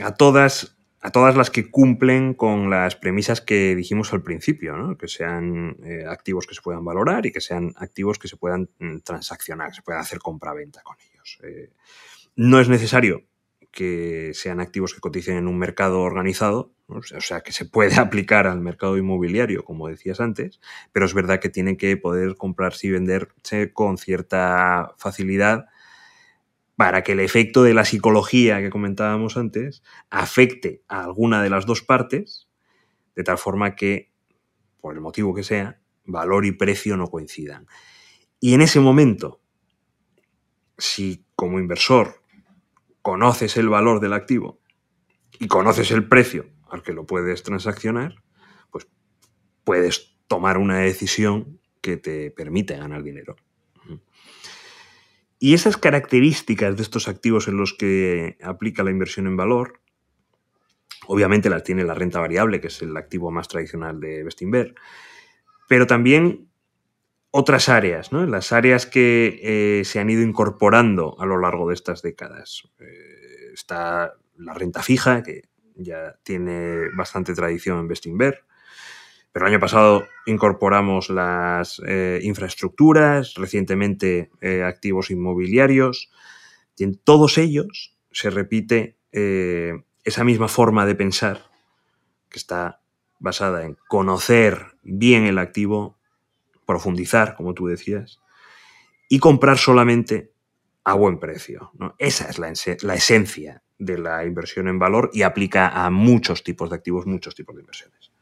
A 0.00 0.14
todas 0.14 0.73
a 1.04 1.10
todas 1.10 1.36
las 1.36 1.50
que 1.50 1.70
cumplen 1.70 2.32
con 2.32 2.70
las 2.70 2.96
premisas 2.96 3.42
que 3.42 3.76
dijimos 3.76 4.14
al 4.14 4.22
principio, 4.22 4.96
que 4.98 5.06
sean 5.06 5.76
eh, 5.84 6.06
activos 6.08 6.46
que 6.46 6.54
se 6.54 6.62
puedan 6.62 6.82
valorar 6.82 7.26
y 7.26 7.30
que 7.30 7.42
sean 7.42 7.74
activos 7.76 8.18
que 8.18 8.26
se 8.26 8.38
puedan 8.38 8.70
mm, 8.78 9.00
transaccionar, 9.00 9.68
que 9.68 9.74
se 9.76 9.82
puedan 9.82 10.00
hacer 10.00 10.18
compra-venta 10.18 10.80
con 10.82 10.96
ellos. 11.12 11.38
Eh, 11.42 11.68
no 12.36 12.58
es 12.58 12.70
necesario 12.70 13.26
que 13.70 14.30
sean 14.32 14.60
activos 14.60 14.94
que 14.94 15.00
coticen 15.00 15.36
en 15.36 15.46
un 15.46 15.58
mercado 15.58 16.00
organizado, 16.00 16.72
o 16.86 17.02
sea, 17.02 17.42
que 17.42 17.52
se 17.52 17.66
puede 17.66 17.94
aplicar 18.00 18.46
al 18.46 18.62
mercado 18.62 18.96
inmobiliario, 18.96 19.62
como 19.62 19.88
decías 19.88 20.20
antes, 20.20 20.58
pero 20.92 21.04
es 21.04 21.12
verdad 21.12 21.38
que 21.38 21.50
tienen 21.50 21.76
que 21.76 21.98
poder 21.98 22.36
comprarse 22.36 22.86
y 22.86 22.92
venderse 22.92 23.74
con 23.74 23.98
cierta 23.98 24.94
facilidad 24.96 25.66
para 26.76 27.02
que 27.02 27.12
el 27.12 27.20
efecto 27.20 27.62
de 27.62 27.74
la 27.74 27.84
psicología 27.84 28.60
que 28.60 28.70
comentábamos 28.70 29.36
antes 29.36 29.82
afecte 30.10 30.82
a 30.88 31.04
alguna 31.04 31.42
de 31.42 31.50
las 31.50 31.66
dos 31.66 31.82
partes, 31.82 32.48
de 33.14 33.22
tal 33.22 33.38
forma 33.38 33.76
que, 33.76 34.12
por 34.80 34.94
el 34.94 35.00
motivo 35.00 35.34
que 35.34 35.44
sea, 35.44 35.80
valor 36.04 36.44
y 36.44 36.52
precio 36.52 36.96
no 36.96 37.06
coincidan. 37.06 37.66
Y 38.40 38.54
en 38.54 38.60
ese 38.60 38.80
momento, 38.80 39.40
si 40.76 41.24
como 41.36 41.58
inversor 41.58 42.22
conoces 43.02 43.56
el 43.56 43.68
valor 43.68 44.00
del 44.00 44.12
activo 44.12 44.60
y 45.38 45.46
conoces 45.46 45.90
el 45.90 46.08
precio 46.08 46.50
al 46.68 46.82
que 46.82 46.92
lo 46.92 47.06
puedes 47.06 47.42
transaccionar, 47.42 48.16
pues 48.70 48.88
puedes 49.62 50.16
tomar 50.26 50.58
una 50.58 50.78
decisión 50.78 51.60
que 51.80 51.96
te 51.96 52.30
permite 52.30 52.76
ganar 52.76 53.02
dinero. 53.02 53.36
Y 55.44 55.52
esas 55.52 55.76
características 55.76 56.74
de 56.74 56.82
estos 56.82 57.06
activos 57.06 57.48
en 57.48 57.58
los 57.58 57.74
que 57.74 58.38
aplica 58.42 58.82
la 58.82 58.90
inversión 58.90 59.26
en 59.26 59.36
valor, 59.36 59.82
obviamente 61.06 61.50
las 61.50 61.64
tiene 61.64 61.84
la 61.84 61.92
renta 61.92 62.18
variable, 62.18 62.62
que 62.62 62.68
es 62.68 62.80
el 62.80 62.96
activo 62.96 63.30
más 63.30 63.46
tradicional 63.46 64.00
de 64.00 64.24
Bestinver, 64.24 64.74
pero 65.68 65.86
también 65.86 66.48
otras 67.30 67.68
áreas, 67.68 68.10
¿no? 68.10 68.24
las 68.24 68.52
áreas 68.52 68.86
que 68.86 69.38
eh, 69.42 69.84
se 69.84 70.00
han 70.00 70.08
ido 70.08 70.22
incorporando 70.22 71.14
a 71.20 71.26
lo 71.26 71.38
largo 71.38 71.68
de 71.68 71.74
estas 71.74 72.00
décadas. 72.00 72.62
Eh, 72.80 73.50
está 73.52 74.14
la 74.38 74.54
renta 74.54 74.82
fija, 74.82 75.22
que 75.22 75.42
ya 75.74 76.18
tiene 76.22 76.88
bastante 76.96 77.34
tradición 77.34 77.80
en 77.80 77.88
Bestinver. 77.88 78.46
Pero 79.34 79.46
el 79.46 79.52
año 79.52 79.60
pasado 79.60 80.06
incorporamos 80.26 81.10
las 81.10 81.82
eh, 81.84 82.20
infraestructuras, 82.22 83.34
recientemente 83.34 84.30
eh, 84.40 84.62
activos 84.62 85.10
inmobiliarios, 85.10 86.12
y 86.76 86.84
en 86.84 86.96
todos 86.96 87.36
ellos 87.36 87.96
se 88.12 88.30
repite 88.30 88.96
eh, 89.10 89.72
esa 90.04 90.22
misma 90.22 90.46
forma 90.46 90.86
de 90.86 90.94
pensar 90.94 91.50
que 92.28 92.38
está 92.38 92.80
basada 93.18 93.64
en 93.64 93.76
conocer 93.88 94.76
bien 94.84 95.24
el 95.24 95.38
activo, 95.38 95.98
profundizar, 96.64 97.34
como 97.34 97.54
tú 97.54 97.66
decías, 97.66 98.20
y 99.08 99.18
comprar 99.18 99.58
solamente 99.58 100.30
a 100.84 100.94
buen 100.94 101.18
precio. 101.18 101.72
Esa 101.98 102.30
es 102.30 102.38
la, 102.38 102.52
la 102.82 102.94
esencia 102.94 103.64
de 103.80 103.98
la 103.98 104.24
inversión 104.24 104.68
en 104.68 104.78
valor 104.78 105.10
y 105.12 105.22
aplica 105.22 105.84
a 105.84 105.90
muchos 105.90 106.44
tipos 106.44 106.70
de 106.70 106.76
activos, 106.76 107.04
muchos 107.04 107.34
tipos 107.34 107.56
de 107.56 107.62
inversiones. 107.62 108.13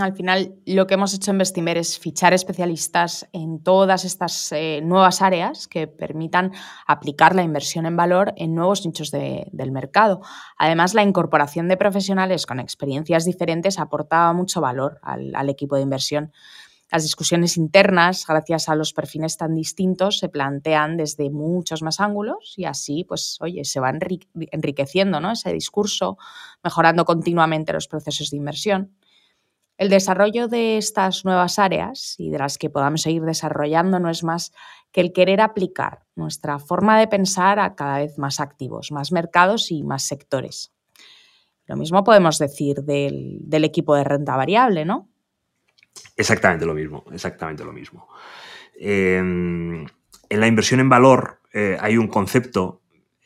Al 0.00 0.14
final, 0.14 0.54
lo 0.66 0.86
que 0.86 0.94
hemos 0.94 1.14
hecho 1.14 1.30
en 1.30 1.38
Vestimer 1.38 1.78
es 1.78 1.98
fichar 1.98 2.32
especialistas 2.32 3.26
en 3.32 3.62
todas 3.62 4.04
estas 4.04 4.52
eh, 4.52 4.80
nuevas 4.82 5.22
áreas 5.22 5.66
que 5.66 5.86
permitan 5.86 6.52
aplicar 6.86 7.34
la 7.34 7.42
inversión 7.42 7.86
en 7.86 7.96
valor 7.96 8.34
en 8.36 8.54
nuevos 8.54 8.86
nichos 8.86 9.10
del 9.10 9.72
mercado. 9.72 10.20
Además, 10.58 10.94
la 10.94 11.02
incorporación 11.02 11.68
de 11.68 11.76
profesionales 11.76 12.46
con 12.46 12.60
experiencias 12.60 13.24
diferentes 13.24 13.78
aporta 13.78 14.32
mucho 14.32 14.60
valor 14.60 15.00
al, 15.02 15.48
equipo 15.48 15.76
de 15.76 15.82
inversión. 15.82 16.32
Las 16.90 17.02
discusiones 17.02 17.56
internas, 17.56 18.24
gracias 18.28 18.68
a 18.68 18.76
los 18.76 18.92
perfiles 18.92 19.36
tan 19.36 19.54
distintos, 19.54 20.18
se 20.18 20.28
plantean 20.28 20.96
desde 20.96 21.30
muchos 21.30 21.82
más 21.82 21.98
ángulos 21.98 22.54
y 22.56 22.66
así, 22.66 23.04
pues, 23.04 23.38
oye, 23.40 23.64
se 23.64 23.80
va 23.80 23.90
enriqueciendo 23.90 25.18
¿no? 25.20 25.32
ese 25.32 25.52
discurso, 25.52 26.18
mejorando 26.62 27.04
continuamente 27.04 27.72
los 27.72 27.88
procesos 27.88 28.30
de 28.30 28.36
inversión. 28.36 28.92
El 29.76 29.90
desarrollo 29.90 30.46
de 30.46 30.78
estas 30.78 31.24
nuevas 31.24 31.58
áreas 31.58 32.14
y 32.18 32.30
de 32.30 32.38
las 32.38 32.58
que 32.58 32.70
podamos 32.70 33.02
seguir 33.02 33.22
desarrollando 33.22 33.98
no 33.98 34.08
es 34.08 34.22
más 34.22 34.52
que 34.92 35.00
el 35.00 35.12
querer 35.12 35.40
aplicar 35.40 36.04
nuestra 36.14 36.60
forma 36.60 37.00
de 37.00 37.08
pensar 37.08 37.58
a 37.58 37.74
cada 37.74 37.98
vez 37.98 38.16
más 38.16 38.38
activos, 38.38 38.92
más 38.92 39.10
mercados 39.10 39.72
y 39.72 39.82
más 39.82 40.06
sectores. 40.06 40.72
Lo 41.66 41.76
mismo 41.76 42.04
podemos 42.04 42.38
decir 42.38 42.82
del, 42.82 43.64
equipo 43.64 43.96
de 43.96 44.04
renta 44.04 44.36
variable, 44.36 44.84
¿no? 44.84 45.08
Exactamente 46.16 46.66
lo 46.66 46.74
mismo, 46.74 47.04
exactamente 47.12 47.64
lo 47.64 47.72
mismo. 47.72 48.06
Em, 48.78 49.84
en 50.28 50.40
la 50.40 50.46
inversión 50.46 50.78
en 50.78 50.88
valor 50.88 51.40
eh, 51.52 51.76
hay 51.80 51.96
un 51.96 52.06
concepto, 52.06 52.82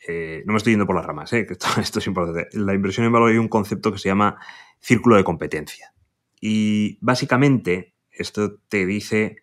eh, 0.07 0.41
no 0.45 0.53
me 0.53 0.57
estoy 0.57 0.73
yendo 0.73 0.87
por 0.87 0.95
las 0.95 1.05
ramas, 1.05 1.31
eh, 1.33 1.45
esto, 1.47 1.67
esto 1.79 1.99
es 1.99 2.07
importante. 2.07 2.47
En 2.53 2.65
la 2.65 2.73
inversión 2.73 3.05
en 3.05 3.11
valor 3.11 3.29
hay 3.29 3.37
un 3.37 3.49
concepto 3.49 3.91
que 3.91 3.99
se 3.99 4.09
llama 4.09 4.37
círculo 4.79 5.17
de 5.17 5.23
competencia. 5.23 5.93
Y 6.39 6.97
básicamente 7.01 7.95
esto 8.11 8.59
te 8.67 8.85
dice 8.85 9.37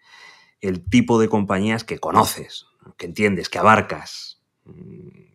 el 0.60 0.88
tipo 0.88 1.20
de 1.20 1.28
compañías 1.28 1.84
que 1.84 1.98
conoces, 1.98 2.66
que 2.96 3.06
entiendes, 3.06 3.48
que 3.48 3.58
abarcas, 3.58 4.42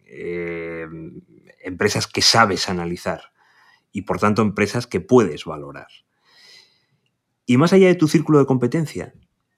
eh, 0.05 0.87
empresas 1.63 2.07
que 2.07 2.21
sabes 2.21 2.69
analizar 2.69 3.31
y 3.91 4.03
por 4.03 4.19
tanto 4.19 4.41
empresas 4.41 4.87
que 4.87 4.99
puedes 4.99 5.45
valorar. 5.45 5.87
Y 7.45 7.57
más 7.57 7.73
allá 7.73 7.87
de 7.87 7.95
tu 7.95 8.07
círculo 8.07 8.39
de 8.39 8.45
competencia 8.45 9.13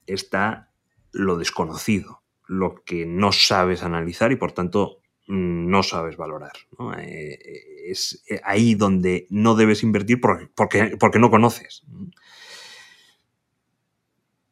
está 0.06 0.72
lo 1.12 1.36
desconocido, 1.36 2.22
lo 2.46 2.82
que 2.84 3.06
no 3.06 3.32
sabes 3.32 3.82
analizar 3.82 4.32
y 4.32 4.36
por 4.36 4.52
tanto 4.52 4.98
no 5.26 5.82
sabes 5.82 6.16
valorar. 6.16 6.52
Eh, 6.98 7.38
es 7.86 8.24
eh, 8.28 8.40
ahí 8.44 8.74
donde 8.74 9.26
no 9.30 9.54
debes 9.54 9.82
invertir 9.82 10.20
porque, 10.20 10.96
porque 10.98 11.18
no 11.18 11.30
conoces. 11.30 11.84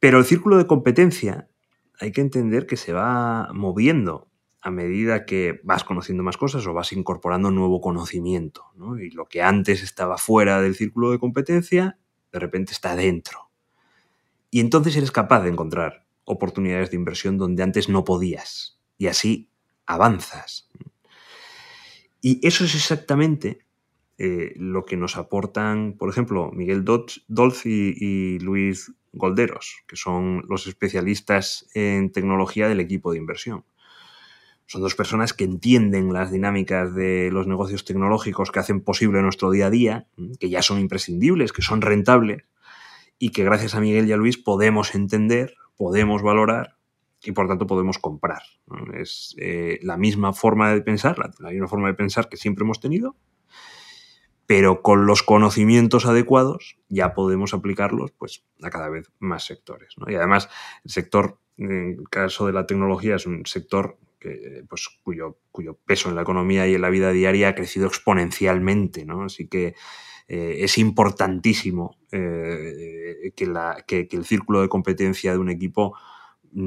Pero 0.01 0.19
el 0.19 0.25
círculo 0.25 0.59
de 0.59 0.67
competencia 0.67 1.49
hay 2.01 2.11
que 2.11 2.21
entender 2.21 2.67
que 2.67 2.77
se 2.77 2.93
va 2.93 3.51
moviendo 3.53 4.29
a 4.61 4.71
medida 4.71 5.27
que 5.27 5.61
vas 5.65 5.85
conociendo 5.85 6.23
más 6.23 6.37
cosas 6.37 6.67
o 6.67 6.73
vas 6.73 6.93
incorporando 6.93 7.51
nuevo 7.51 7.81
conocimiento. 7.81 8.65
Y 9.01 9.11
lo 9.11 9.27
que 9.27 9.43
antes 9.43 9.83
estaba 9.83 10.19
fuera 10.19 10.61
del 10.61 10.75
círculo 10.75 11.11
de 11.11 11.19
competencia, 11.19 11.99
de 12.33 12.39
repente 12.39 12.73
está 12.73 12.97
dentro. 12.97 13.51
Y 14.51 14.61
entonces 14.61 14.97
eres 14.97 15.11
capaz 15.11 15.43
de 15.43 15.51
encontrar 15.51 16.07
oportunidades 16.25 16.91
de 16.91 16.97
inversión 16.97 17.39
donde 17.39 17.63
antes 17.63 17.89
no 17.89 18.05
podías. 18.05 18.81
Y 18.99 19.09
así 19.09 19.52
avanzas. 19.87 20.69
Y 22.21 22.47
eso 22.47 22.65
es 22.65 22.75
exactamente 22.75 23.67
eh, 24.19 24.53
lo 24.57 24.85
que 24.85 24.97
nos 24.97 25.17
aportan, 25.17 25.95
por 25.99 26.09
ejemplo, 26.09 26.53
Miguel 26.53 26.85
Dolz 26.85 27.67
y, 27.67 28.39
Luis 28.39 28.93
Golderos, 29.13 29.79
que 29.89 29.97
son 29.97 30.45
los 30.49 30.67
especialistas 30.69 31.69
en 31.75 32.13
tecnología 32.13 32.69
del 32.69 32.79
equipo 32.79 33.11
de 33.11 33.19
inversión. 33.19 33.65
Son 34.67 34.81
dos 34.81 34.95
personas 34.95 35.33
que 35.33 35.45
entienden 35.45 36.13
las 36.13 36.31
dinámicas 36.31 36.95
de 36.95 37.31
los 37.33 37.47
negocios 37.49 37.85
tecnológicos 37.85 38.53
que 38.53 38.61
hacen 38.61 38.81
posible 38.81 39.21
nuestro 39.21 39.51
día 39.51 39.67
a 39.67 39.71
día, 39.71 40.07
que 40.39 40.49
ya 40.49 40.63
son 40.63 40.79
imprescindibles, 40.79 41.53
que 41.53 41.63
son 41.63 41.83
rentables 41.83 42.45
y 43.19 43.31
que 43.31 43.45
gracias 43.45 43.75
a 43.75 43.81
Miguel 43.81 44.09
y 44.09 44.13
a 44.13 44.17
Luis 44.17 44.39
podemos 44.39 44.95
entender, 44.95 45.57
podemos 45.77 46.23
valorar 46.23 46.77
y 47.25 47.33
por 47.33 47.49
tanto 47.49 47.67
podemos 47.67 47.99
comprar. 47.99 48.43
Es 48.95 49.35
eh, 49.39 49.79
la 49.83 49.97
misma 49.97 50.33
forma 50.33 50.73
de 50.73 50.83
pensar, 50.83 51.19
la, 51.19 51.51
misma 51.51 51.69
forma 51.69 51.89
de 51.89 51.95
pensar 51.95 52.29
que 52.29 52.37
siempre 52.37 52.65
hemos 52.65 52.81
tenido, 52.81 53.17
pero 54.47 54.83
con 54.83 55.07
los 55.07 55.23
conocimientos 55.23 56.07
adecuados 56.07 56.77
ya 56.89 57.15
podemos 57.15 57.55
aplicarlos 57.55 58.13
pues, 58.13 58.45
a 58.63 58.71
cada 58.71 58.89
vez 58.89 59.11
más 59.19 59.45
sectores. 59.45 59.95
Y 60.07 60.15
además, 60.15 60.49
el 60.85 60.91
sector, 60.91 61.39
en 61.57 61.97
el 61.99 62.09
caso 62.09 62.47
de 62.47 62.53
la 62.53 62.67
tecnología, 62.67 63.17
es 63.17 63.27
un 63.27 63.47
sector 63.47 63.99
que, 64.19 64.65
pues, 64.69 64.89
cuyo, 65.03 65.39
peso 65.87 66.09
en 66.09 66.17
la 66.17 66.23
economía 66.23 66.67
y 66.67 66.75
en 66.75 66.83
la 66.83 66.91
vida 66.91 67.13
diaria 67.13 67.49
ha 67.49 67.55
crecido 67.55 67.87
exponencialmente. 67.87 69.07
Así 69.25 69.49
que 69.49 69.75
eh, 70.29 70.57
es 70.59 70.77
importantísimo 70.79 71.97
eh, 72.11 73.33
que, 73.35 73.47
la, 73.47 73.85
que 73.87 74.09
el 74.11 74.25
círculo 74.25 74.61
de 74.61 74.69
competencia 74.69 75.33
de 75.33 75.39
un 75.39 75.51
equipo 75.51 75.97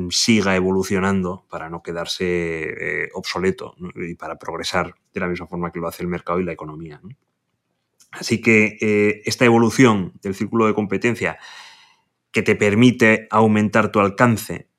siga 0.09 0.55
evolucionando 0.55 1.45
para 1.49 1.69
no 1.69 1.83
quedarse 1.83 2.25
eh, 2.25 3.09
obsoleto 3.13 3.75
y 3.95 4.15
para 4.15 4.37
progresar 4.37 4.95
de 5.13 5.19
la 5.19 5.27
misma 5.27 5.47
forma 5.47 5.71
que 5.71 5.79
lo 5.79 5.87
hace 5.87 6.03
el 6.03 6.09
mercado 6.09 6.39
y 6.39 6.43
la 6.43 6.53
economía. 6.53 7.01
Así 8.11 8.41
que 8.41 8.77
eh, 8.81 9.21
esta 9.25 9.45
evolución 9.45 10.13
del 10.21 10.35
círculo 10.35 10.67
de 10.67 10.73
competencia 10.73 11.37
que 12.31 12.41
te 12.41 12.55
permite 12.55 13.27
aumentar 13.29 13.91
tu 13.91 13.99
alcance, 13.99 14.69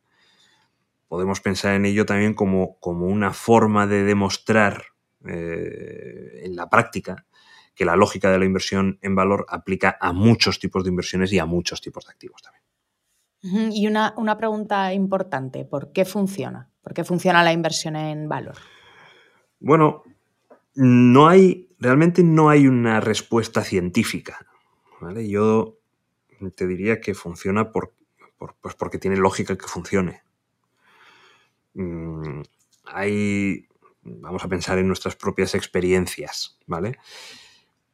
podemos 1.09 1.41
pensar 1.41 1.75
en 1.75 1.87
ello 1.87 2.05
también 2.05 2.35
como, 2.35 2.79
como 2.81 3.07
una 3.07 3.33
forma 3.33 3.87
de 3.87 4.05
demostrar 4.05 4.87
eh, 5.27 6.43
en 6.45 6.57
la 6.57 6.69
práctica 6.69 7.27
que 7.75 7.85
la 7.85 7.97
lógica 7.97 8.31
de 8.31 8.39
la 8.39 8.45
inversión 8.45 8.99
en 9.03 9.15
valor 9.15 9.47
aplica 9.49 9.97
a 10.01 10.13
muchos 10.13 10.59
tipos 10.59 10.83
de 10.83 10.91
inversiones 10.91 11.33
y 11.33 11.39
a 11.39 11.45
muchos 11.45 11.81
tipos 11.81 12.07
de 12.07 12.13
activos 12.13 12.43
también. 12.43 12.66
Y 13.53 13.87
una, 13.87 14.37
pregunta 14.39 14.93
importante, 14.93 15.65
¿por 15.65 15.93
qué 15.93 16.05
funciona? 16.05 16.71
¿Por 16.83 16.95
qué 16.95 17.05
funciona 17.05 17.45
la 17.45 17.53
inversión 17.53 17.97
en 17.97 18.29
valor? 18.29 18.57
Bueno, 19.61 20.03
no 20.75 21.29
hay, 21.29 21.69
realmente 21.79 22.23
no 22.23 22.49
hay 22.49 22.67
una 22.67 23.01
respuesta 23.01 23.63
científica. 23.63 24.47
Yo 25.29 25.79
te 26.55 26.67
diría 26.67 27.01
que 27.01 27.15
funciona 27.15 27.71
por, 27.71 27.95
pues 28.61 28.75
porque 28.75 28.99
tiene 28.99 29.17
lógica 29.17 29.57
que 29.57 29.67
funcione. 29.67 30.23
Mm, 31.75 32.43
hay, 32.85 33.69
vamos 34.03 34.45
a 34.45 34.49
pensar 34.49 34.79
en 34.79 34.89
nuestras 34.89 35.17
propias 35.17 35.55
experiencias, 35.55 36.59
¿vale? 36.67 36.99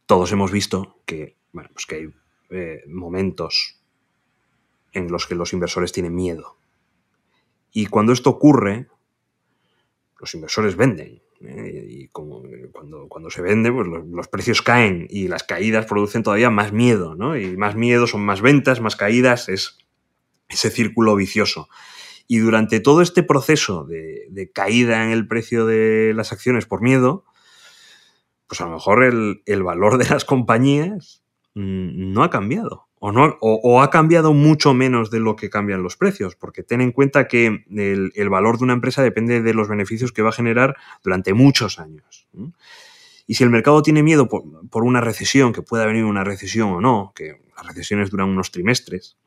Todos 0.07 0.33
hemos 0.33 0.51
visto 0.51 1.01
que, 1.05 1.37
bueno, 1.53 1.71
pues 1.73 1.87
que 1.87 1.95
hay 1.97 2.15
eh, 2.51 2.85
momentos 2.87 3.82
en 4.93 5.11
los 5.11 5.27
que 5.27 5.35
los 5.35 5.53
inversores 5.53 5.93
tienen 5.93 6.15
miedo. 6.15 6.57
Y 7.73 7.87
cuando 7.87 8.13
esto 8.13 8.31
ocurre, 8.31 8.89
los 10.19 10.35
inversores 10.35 10.77
venden. 10.77 11.23
¿eh? 11.41 11.87
Y 11.89 12.09
cuando, 12.09 12.43
cuando, 13.09 13.31
se 13.31 13.43
vende, 13.43 13.73
pues 13.73 13.89
los, 13.89 14.29
precios 14.29 14.63
caen 14.63 15.07
y 15.11 15.29
las 15.29 15.43
caídas 15.43 15.87
producen 15.87 16.23
todavía 16.23 16.51
más 16.51 16.73
miedo, 16.73 17.15
¿no? 17.15 17.37
Y 17.37 17.57
más 17.57 17.75
miedo 17.75 18.07
son 18.07 18.25
más 18.25 18.43
ventas, 18.43 18.81
más 18.81 18.97
caídas, 18.97 19.49
es 19.49 19.79
ese 20.49 20.71
círculo 20.71 21.17
vicioso. 21.17 21.69
Y 22.29 22.39
durante 22.39 22.81
todo 22.81 23.03
este 23.03 23.23
proceso 23.23 23.85
de, 23.85 24.27
de 24.31 24.51
caída 24.51 25.05
en 25.05 25.11
el 25.11 25.27
precio 25.27 25.67
de 25.67 26.13
las 26.15 26.33
acciones 26.33 26.67
por 26.67 26.83
miedo, 26.83 27.25
pues 28.47 28.61
a 28.61 28.67
lo 28.67 28.73
mejor 28.73 29.03
el, 29.03 29.43
el 29.47 29.63
valor 29.63 29.99
de 29.99 30.09
las 30.09 30.25
compañías 30.25 31.25
mm, 31.55 32.13
no 32.13 32.23
ha 32.23 32.31
cambiado 32.31 32.87
o, 33.05 33.11
no, 33.11 33.37
o, 33.41 33.83
ha 33.83 33.91
cambiado 33.91 34.33
mucho 34.33 34.75
menos 34.75 35.11
de 35.11 35.19
lo 35.19 35.35
que 35.35 35.51
cambian 35.51 35.83
los 35.83 35.97
precios, 35.97 36.37
porque 36.37 36.63
ten 36.63 36.81
en 36.81 36.93
cuenta 36.93 37.27
que 37.27 37.65
el, 37.69 38.29
valor 38.29 38.59
de 38.59 38.65
una 38.65 38.75
empresa 38.75 39.03
depende 39.03 39.43
de 39.43 39.55
los 39.55 39.67
beneficios 39.67 40.13
que 40.13 40.23
va 40.23 40.29
a 40.29 40.33
generar 40.33 40.77
durante 41.03 41.35
muchos 41.35 41.81
años. 41.81 42.29
Y 43.27 43.35
si 43.35 43.43
el 43.43 43.51
mercado 43.51 43.83
tiene 43.83 44.05
miedo 44.05 44.29
por, 44.29 44.85
una 44.85 45.01
recesión, 45.01 45.53
que 45.53 45.63
pueda 45.63 45.85
venir 45.85 46.05
una 46.05 46.23
recesión 46.23 46.71
o 46.71 46.81
no, 46.81 47.13
que 47.17 47.41
las 47.57 47.67
recesiones 47.67 48.09
duran 48.09 48.29
unos 48.29 48.53
trimestres, 48.53 49.19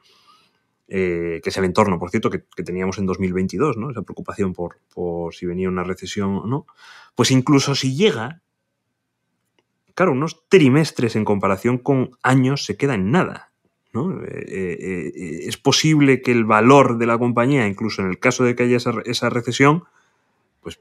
eh, 0.88 1.42
que 1.44 1.50
es 1.50 1.58
el 1.58 1.66
entorno, 1.66 2.00
por 2.00 2.12
cierto, 2.12 2.30
que, 2.30 2.46
teníamos 2.64 2.98
en 2.98 3.06
2022, 3.06 3.76
¿no? 3.76 3.92
esa 3.92 4.04
preocupación 4.04 4.54
por, 4.54 4.80
por 4.94 5.36
si 5.36 5.48
venía 5.48 5.68
una 5.68 5.84
recesión 5.84 6.38
o 6.38 6.48
no, 6.48 6.66
pues 7.14 7.30
incluso 7.30 7.76
si 7.76 7.94
llega, 7.94 8.42
claro, 9.96 10.14
unos 10.14 10.48
trimestres 10.48 11.18
en 11.18 11.26
comparación 11.26 11.78
con 11.78 12.12
años 12.24 12.64
se 12.64 12.78
queda 12.78 12.96
en 12.96 13.12
nada. 13.12 13.52
Eh, 13.96 14.46
eh, 14.48 15.12
eh, 15.16 15.40
es 15.48 15.58
posible 15.58 16.22
que 16.22 16.32
el 16.32 16.46
valor 16.46 16.98
de 16.98 17.06
la 17.06 17.18
compañía, 17.18 17.68
incluso 17.68 18.02
en 18.02 18.10
el 18.10 18.20
caso 18.20 18.44
de 18.44 18.56
que 18.56 18.64
haya 18.64 18.78
esa, 18.78 19.30
recesión, 19.30 19.86
pues, 20.62 20.80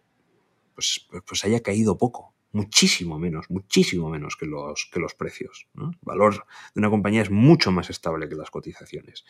pues, 0.75 1.07
pues, 1.27 1.45
haya 1.45 1.61
caído 1.61 1.97
poco. 1.97 2.35
muchísimo 2.53 3.19
menos, 3.19 3.51
muchísimo 3.51 4.09
menos 4.09 4.37
que 4.37 4.47
los, 4.47 4.89
que 4.93 5.01
los 5.01 5.15
precios. 5.15 5.67
El 5.77 5.91
valor 6.03 6.47
de 6.75 6.81
una 6.81 6.89
compañía 6.89 7.23
es 7.23 7.31
mucho 7.31 7.73
más 7.73 7.91
estable 7.91 8.29
que 8.29 8.37
las 8.37 8.51
cotizaciones. 8.51 9.25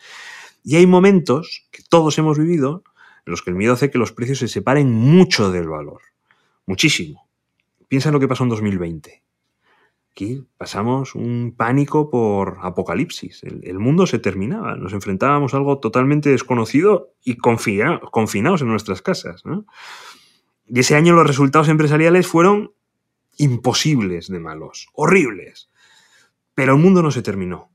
Y 0.63 0.75
hay 0.75 0.85
momentos 0.85 1.67
que 1.71 1.81
todos 1.89 2.19
hemos 2.19 2.37
vivido 2.37 2.83
en 3.25 3.31
los 3.31 3.41
que 3.41 3.49
el 3.49 3.55
miedo 3.55 3.73
hace 3.73 3.89
que 3.89 3.97
los 3.97 4.11
precios 4.11 4.37
se 4.37 4.47
separen 4.47 4.91
mucho 4.91 5.51
del 5.51 5.67
valor. 5.67 6.01
Muchísimo. 6.67 7.27
Piensa 7.87 8.09
en 8.09 8.13
lo 8.13 8.19
que 8.19 8.27
pasó 8.27 8.43
en 8.43 8.49
2020. 8.49 9.24
Aquí 10.15 10.47
pasamos 10.57 11.13
un 11.13 11.53
pánico 11.57 12.09
por 12.09 12.59
apocalipsis. 12.61 13.43
El, 13.43 13.79
mundo 13.79 14.07
se 14.07 14.17
terminaba. 14.17 14.77
Nos 14.77 14.93
enfrentábamos 14.93 15.53
a 15.53 15.57
algo 15.57 15.79
totalmente 15.79 16.29
desconocido 16.29 17.11
y 17.21 17.35
confinados 17.35 18.61
en 18.61 18.69
nuestras 18.69 19.01
casas. 19.01 19.43
Y 20.67 20.79
ese 20.79 20.95
año 20.95 21.15
los 21.15 21.27
resultados 21.27 21.67
empresariales 21.67 22.27
fueron 22.27 22.71
imposibles 23.35 24.29
de 24.29 24.39
malos, 24.39 24.87
horribles. 24.93 25.69
Pero 26.53 26.75
el 26.75 26.81
mundo 26.81 27.03
no 27.03 27.11
se 27.11 27.21
terminó. 27.21 27.69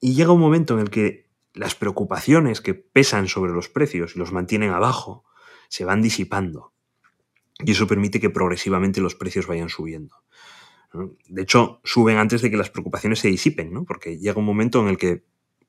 Y 0.00 0.12
llega 0.12 0.32
un 0.32 0.40
momento 0.40 0.74
en 0.74 0.80
el 0.80 0.90
que 0.90 1.30
las 1.54 1.74
preocupaciones 1.74 2.60
que 2.60 2.74
pesan 2.74 3.28
sobre 3.28 3.54
los 3.54 3.70
precios 3.70 4.16
y 4.16 4.18
los 4.18 4.32
mantienen 4.32 4.68
abajo 4.68 5.24
se 5.68 5.86
van 5.86 6.02
disipando. 6.02 6.74
Y 7.60 7.70
eso 7.70 7.86
permite 7.86 8.20
que 8.20 8.28
progresivamente 8.28 9.00
los 9.00 9.14
precios 9.14 9.46
vayan 9.46 9.70
subiendo. 9.70 10.24
De 11.28 11.42
hecho, 11.42 11.80
suben 11.82 12.18
antes 12.18 12.40
de 12.42 12.50
que 12.50 12.56
las 12.56 12.70
preocupaciones 12.70 13.18
se 13.18 13.28
disipen, 13.28 13.72
¿no? 13.72 13.84
porque 13.84 14.18
llega 14.18 14.38
un 14.38 14.44
momento 14.44 14.80
en 14.80 14.88
el 14.88 14.96
que 14.96 15.24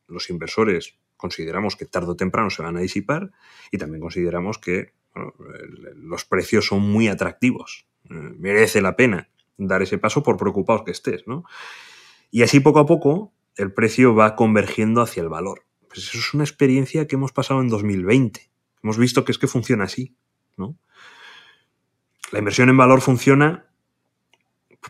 los 0.08 0.30
inversores 0.30 1.00
consideramos 1.18 1.76
que 1.76 1.86
tarde 1.86 2.12
o 2.12 2.16
temprano 2.16 2.50
se 2.50 2.62
van 2.62 2.78
a 2.78 2.82
disipar 2.82 3.32
y 3.72 3.78
también 3.78 4.02
consideramos 4.02 4.60
que 4.60 4.94
los 5.96 6.26
precios 6.26 6.68
son 6.68 6.82
muy 6.82 7.08
atractivos. 7.08 7.88
Eh, 8.10 8.14
merece 8.14 8.82
la 8.82 8.96
pena 8.96 9.30
dar 9.58 9.82
ese 9.82 9.98
paso 9.98 10.22
por 10.22 10.38
preocupados 10.38 10.84
que 10.84 10.92
estés. 10.92 11.26
¿no? 11.26 11.46
Y 12.30 12.44
así 12.44 12.60
poco 12.60 12.80
a 12.80 12.86
poco 12.86 13.34
el 13.56 13.74
precio 13.74 14.14
va 14.14 14.36
convergiendo 14.36 15.02
hacia 15.02 15.24
el 15.24 15.30
valor. 15.30 15.66
Pues 15.88 16.00
eso 16.00 16.18
es 16.18 16.34
una 16.34 16.44
experiencia 16.44 17.08
que 17.08 17.16
hemos 17.16 17.32
pasado 17.32 17.62
en 17.62 17.70
2020. 17.70 18.52
Hemos 18.84 18.98
visto 18.98 19.24
que 19.24 19.32
es 19.32 19.38
que 19.38 19.48
funciona 19.48 19.86
así. 19.86 20.16
¿no? 20.58 20.78
La 22.32 22.40
inversión 22.40 22.70
en 22.70 22.78
valor 22.78 23.02
funciona 23.02 23.66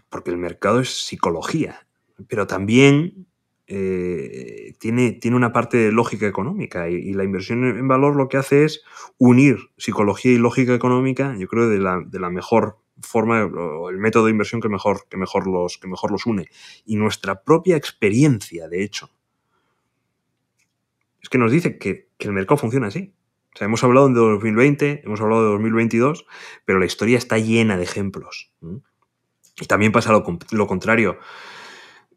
porque 0.10 0.32
el 0.32 0.38
mercado 0.38 0.80
es 0.80 1.06
psicología, 1.06 1.88
pero 2.28 2.48
también 2.48 3.28
eh, 3.68 4.76
tiene, 4.80 5.14
tiene, 5.14 5.38
una 5.38 5.52
parte 5.52 5.78
de 5.78 5.92
lógica 5.92 6.28
económica 6.28 6.88
y, 6.88 7.14
la 7.14 7.24
inversión 7.24 7.64
en 7.66 7.88
valor 7.88 8.16
lo 8.16 8.28
que 8.30 8.38
hace 8.38 8.64
es 8.64 8.84
unir 9.18 9.58
psicología 9.78 10.32
y 10.34 10.38
lógica 10.38 10.74
económica, 10.76 11.36
yo 11.38 11.48
creo, 11.48 11.68
de 11.68 11.80
la, 11.80 12.04
de 12.06 12.20
la 12.20 12.30
mejor 12.30 12.78
forma 13.02 13.44
o 13.46 13.90
el 13.90 13.98
método 13.98 14.26
de 14.26 14.32
inversión 14.32 14.62
que 14.62 14.70
mejor, 14.70 15.08
que, 15.10 15.18
mejor 15.18 15.48
los, 15.48 15.78
que 15.78 15.88
mejor 15.88 16.12
los 16.12 16.26
une. 16.26 16.50
Y 16.86 16.96
nuestra 16.96 17.44
propia 17.44 17.76
experiencia, 17.76 18.68
de 18.68 18.84
hecho, 18.84 19.10
es 21.22 21.30
que 21.30 21.38
nos 21.38 21.52
dice 21.52 21.78
que, 21.78 22.10
que 22.18 22.28
el 22.28 22.34
mercado 22.34 22.58
funciona 22.58 22.88
así. 22.88 23.14
O 23.56 23.58
sea, 23.58 23.66
hemos 23.66 23.84
hablado 23.84 24.10
de 24.10 24.16
2020, 24.16 25.02
hemos 25.06 25.22
hablado 25.22 25.44
de 25.44 25.50
2022, 25.52 26.28
pero 26.66 26.78
la 26.78 26.86
historia 26.86 27.18
está 27.18 27.38
llena 27.38 27.78
de 27.78 27.84
ejemplos. 27.84 28.52
Y 29.60 29.66
también 29.66 29.92
pasa 29.92 30.12
lo, 30.12 30.68
contrario. 30.68 31.18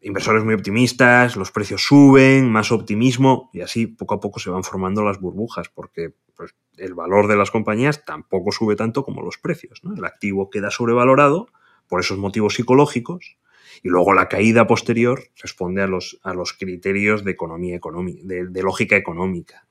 Inversores 0.01 0.43
muy 0.43 0.53
optimistas, 0.53 1.35
los 1.35 1.51
precios 1.51 1.83
suben, 1.83 2.49
más 2.49 2.71
optimismo 2.71 3.49
y 3.53 3.61
así 3.61 3.87
poco 3.87 4.15
a 4.15 4.19
poco 4.19 4.39
se 4.39 4.49
van 4.49 4.63
formando 4.63 5.03
las 5.03 5.19
burbujas 5.19 5.69
porque 5.69 6.13
pues, 6.35 6.55
el 6.77 6.93
valor 6.93 7.27
de 7.27 7.35
las 7.35 7.51
compañías 7.51 8.05
tampoco 8.05 8.51
sube 8.51 8.75
tanto 8.75 9.03
como 9.03 9.21
los 9.21 9.37
precios. 9.37 9.81
El 9.83 10.05
activo 10.05 10.49
queda 10.49 10.71
sobrevalorado 10.71 11.47
por 11.87 11.99
esos 11.99 12.17
motivos 12.17 12.55
psicológicos 12.55 13.37
y 13.83 13.89
luego 13.89 14.13
la 14.13 14.29
caída 14.29 14.67
posterior 14.67 15.23
responde 15.41 15.81
a 15.81 15.87
los, 15.87 16.19
a 16.23 16.33
los 16.33 16.53
criterios 16.53 17.23
de, 17.23 17.31
economía, 17.31 17.79
de 17.79 18.63
lógica 18.63 18.95
económica. 18.95 19.67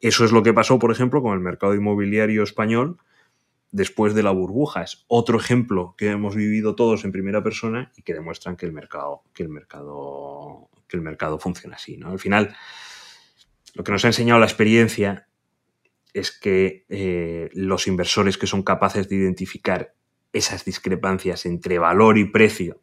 Eso 0.00 0.24
es 0.24 0.32
lo 0.32 0.42
que 0.42 0.52
pasó, 0.52 0.78
por 0.78 0.92
ejemplo, 0.92 1.22
con 1.22 1.34
el 1.34 1.40
mercado 1.40 1.74
inmobiliario 1.74 2.42
español 2.42 2.98
después 3.70 4.14
de 4.14 4.22
la 4.22 4.30
burbuja. 4.30 4.82
Es 4.82 5.04
otro 5.08 5.38
ejemplo 5.38 5.94
que 5.96 6.10
hemos 6.10 6.34
vivido 6.34 6.74
todos 6.74 7.04
en 7.04 7.12
primera 7.12 7.42
persona 7.42 7.92
y 7.96 8.02
que 8.02 8.14
demuestran 8.14 8.56
que 8.56 8.66
el 8.66 8.72
mercado, 8.72 9.22
que 9.34 9.42
el 9.42 9.48
mercado, 9.48 10.68
que 10.88 10.96
el 10.96 11.02
mercado 11.02 11.38
funciona 11.38 11.76
así. 11.76 11.96
¿no? 11.96 12.10
Al 12.10 12.18
final, 12.18 12.54
lo 13.74 13.84
que 13.84 13.92
nos 13.92 14.04
ha 14.04 14.08
enseñado 14.08 14.40
la 14.40 14.46
experiencia 14.46 15.28
es 16.12 16.32
que 16.32 16.86
eh, 16.88 17.50
los 17.52 17.86
inversores 17.86 18.38
que 18.38 18.46
son 18.46 18.62
capaces 18.62 19.08
de 19.08 19.16
identificar 19.16 19.94
esas 20.32 20.64
discrepancias 20.64 21.46
entre 21.46 21.78
valor 21.78 22.18
y 22.18 22.24
precio 22.24 22.80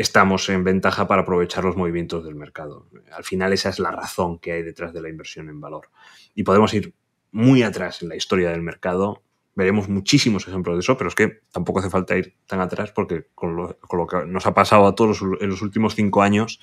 estamos 0.00 0.48
en 0.48 0.64
ventaja 0.64 1.06
para 1.06 1.22
aprovechar 1.22 1.62
los 1.64 1.76
movimientos 1.76 2.24
del 2.24 2.34
mercado. 2.34 2.88
Al 3.12 3.22
final 3.22 3.52
esa 3.52 3.68
es 3.68 3.78
la 3.78 3.90
razón 3.90 4.38
que 4.38 4.52
hay 4.52 4.62
detrás 4.62 4.94
de 4.94 5.02
la 5.02 5.10
inversión 5.10 5.50
en 5.50 5.60
valor. 5.60 5.90
Y 6.34 6.42
podemos 6.42 6.72
ir 6.72 6.94
muy 7.32 7.62
atrás 7.62 8.00
en 8.02 8.08
la 8.08 8.16
historia 8.16 8.50
del 8.50 8.62
mercado. 8.62 9.22
Veremos 9.60 9.90
muchísimos 9.90 10.48
ejemplos 10.48 10.76
de 10.76 10.80
eso, 10.80 10.96
pero 10.96 11.08
es 11.08 11.14
que 11.14 11.42
tampoco 11.52 11.80
hace 11.80 11.90
falta 11.90 12.16
ir 12.16 12.34
tan 12.46 12.62
atrás 12.62 12.92
porque 12.92 13.26
con 13.34 13.56
lo, 13.56 14.06
que 14.06 14.24
nos 14.26 14.46
ha 14.46 14.54
pasado 14.54 14.86
a 14.86 14.94
todos 14.94 15.20
en 15.20 15.50
los 15.50 15.60
últimos 15.60 15.94
cinco 15.94 16.22
años, 16.22 16.60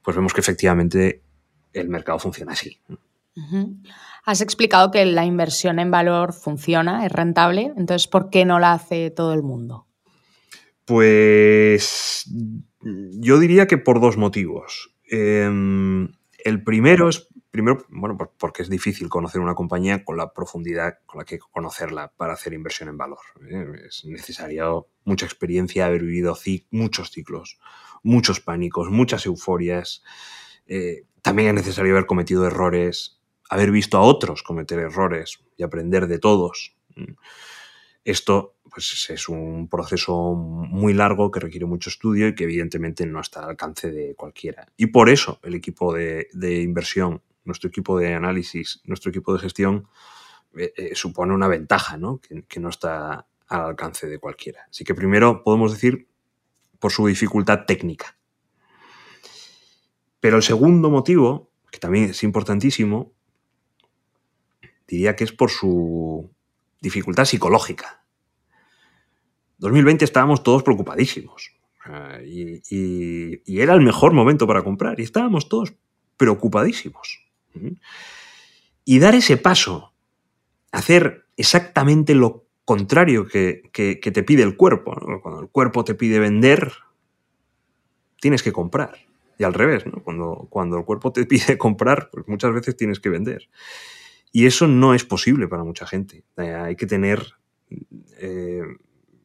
pues 0.00 0.16
vemos 0.16 0.32
que 0.32 0.40
efectivamente 0.40 1.24
el 1.72 1.88
mercado 1.88 2.20
funciona 2.20 2.52
así. 2.52 2.80
Has 4.24 4.40
explicado 4.42 4.92
que 4.92 5.04
la 5.06 5.24
inversión 5.24 5.80
en 5.80 5.90
valor 5.90 6.32
funciona, 6.32 7.04
es 7.04 7.10
rentable, 7.10 7.72
entonces 7.76 8.06
¿por 8.06 8.30
qué 8.30 8.44
no 8.44 8.60
la 8.60 8.74
hace 8.74 9.10
todo 9.10 9.34
el 9.34 9.42
mundo? 9.42 9.88
Pues 10.84 12.30
yo 13.18 13.40
diría 13.40 13.66
que 13.66 13.76
por 13.76 14.00
dos 14.00 14.16
motivos. 14.16 14.94
Em, 15.10 16.12
el 16.44 16.62
primero 16.62 17.08
es, 17.08 17.26
primero, 17.50 17.84
bueno, 17.88 18.16
porque 18.16 18.62
es 18.62 18.70
difícil 18.70 19.08
conocer 19.08 19.40
una 19.40 19.54
compañía 19.54 20.04
con 20.04 20.16
la 20.16 20.32
profundidad 20.32 20.98
con 21.06 21.18
la 21.18 21.24
que 21.24 21.38
conocerla 21.38 22.12
para 22.16 22.34
hacer 22.34 22.52
inversión 22.52 22.88
en 22.88 22.96
valor. 22.96 23.18
¿eh? 23.48 23.66
Es 23.88 24.04
necesario 24.04 24.88
mucha 25.04 25.26
experiencia, 25.26 25.86
haber 25.86 26.02
vivido 26.02 26.36
muchos 26.70 27.10
ciclos, 27.10 27.58
muchos 28.02 28.40
pánicos, 28.40 28.90
muchas 28.90 29.26
euforias. 29.26 30.02
Eh, 30.66 31.04
también 31.22 31.48
es 31.48 31.54
necesario 31.54 31.92
haber 31.92 32.06
cometido 32.06 32.46
errores, 32.46 33.20
haber 33.48 33.70
visto 33.70 33.98
a 33.98 34.02
otros 34.02 34.42
cometer 34.42 34.78
errores 34.78 35.44
y 35.56 35.62
aprender 35.62 36.06
de 36.06 36.18
todos. 36.18 36.76
Esto 38.04 38.56
pues, 38.70 39.10
es 39.10 39.28
un 39.28 39.68
proceso 39.68 40.34
muy 40.34 40.94
largo 40.94 41.30
que 41.30 41.40
requiere 41.40 41.66
mucho 41.66 41.90
estudio 41.90 42.28
y 42.28 42.34
que 42.34 42.44
evidentemente 42.44 43.04
no 43.06 43.20
está 43.20 43.42
al 43.42 43.50
alcance 43.50 43.90
de 43.90 44.14
cualquiera. 44.14 44.66
Y 44.76 44.86
por 44.86 45.10
eso 45.10 45.38
el 45.42 45.54
equipo 45.54 45.92
de, 45.92 46.28
inversión, 46.62 47.22
nuestro 47.50 47.68
equipo 47.68 47.98
de 47.98 48.14
análisis, 48.14 48.80
nuestro 48.84 49.10
equipo 49.10 49.32
de 49.32 49.40
gestión 49.40 49.88
eh, 50.56 50.72
eh, 50.76 50.94
supone 50.94 51.34
una 51.34 51.48
ventaja. 51.48 51.98
Que, 52.48 52.60
no 52.60 52.68
está 52.68 53.26
al 53.48 53.60
alcance 53.60 54.06
de 54.06 54.18
cualquiera. 54.18 54.66
Así 54.70 54.84
que 54.84 54.94
primero 54.94 55.42
podemos 55.42 55.72
decir 55.72 56.08
por 56.78 56.92
su 56.92 57.06
dificultad 57.06 57.66
técnica. 57.66 58.16
Pero 60.20 60.36
el 60.36 60.42
segundo 60.42 60.90
motivo, 60.90 61.50
que 61.70 61.78
también 61.78 62.10
es 62.10 62.22
importantísimo, 62.22 63.12
diría 64.86 65.16
que 65.16 65.24
es 65.24 65.32
por 65.32 65.50
su 65.50 66.30
dificultad 66.80 67.24
psicológica. 67.24 68.04
2020 69.58 70.04
estábamos 70.04 70.42
todos 70.42 70.62
preocupadísimos. 70.62 71.60
Y, 72.24 73.60
era 73.60 73.74
el 73.74 73.80
mejor 73.80 74.12
momento 74.12 74.46
para 74.46 74.62
comprar. 74.62 75.00
Y 75.00 75.02
estábamos 75.02 75.48
todos 75.48 75.74
preocupadísimos. 76.16 77.29
Y 78.84 78.98
dar 78.98 79.14
ese 79.14 79.36
paso, 79.36 79.92
hacer 80.72 81.26
exactamente 81.36 82.14
lo 82.14 82.46
contrario 82.64 83.26
que, 83.26 83.70
te 83.72 84.22
pide 84.22 84.42
el 84.42 84.56
cuerpo. 84.56 84.94
Cuando 85.22 85.40
el 85.40 85.48
cuerpo 85.48 85.84
te 85.84 85.94
pide 85.94 86.18
vender, 86.18 86.72
tienes 88.20 88.42
que 88.42 88.52
comprar. 88.52 88.98
Y 89.38 89.44
al 89.44 89.54
revés, 89.54 89.84
cuando, 90.04 90.46
cuando 90.50 90.78
el 90.78 90.84
cuerpo 90.84 91.12
te 91.12 91.26
pide 91.26 91.58
comprar, 91.58 92.10
pues 92.12 92.28
muchas 92.28 92.52
veces 92.52 92.76
tienes 92.76 93.00
que 93.00 93.08
vender. 93.08 93.48
Y 94.32 94.46
eso 94.46 94.68
no 94.68 94.94
es 94.94 95.04
posible 95.04 95.48
para 95.48 95.64
mucha 95.64 95.86
gente. 95.86 96.24
Eh, 96.36 96.54
hay 96.54 96.76
que 96.76 96.86
tener 96.86 97.34
eh, 98.18 98.62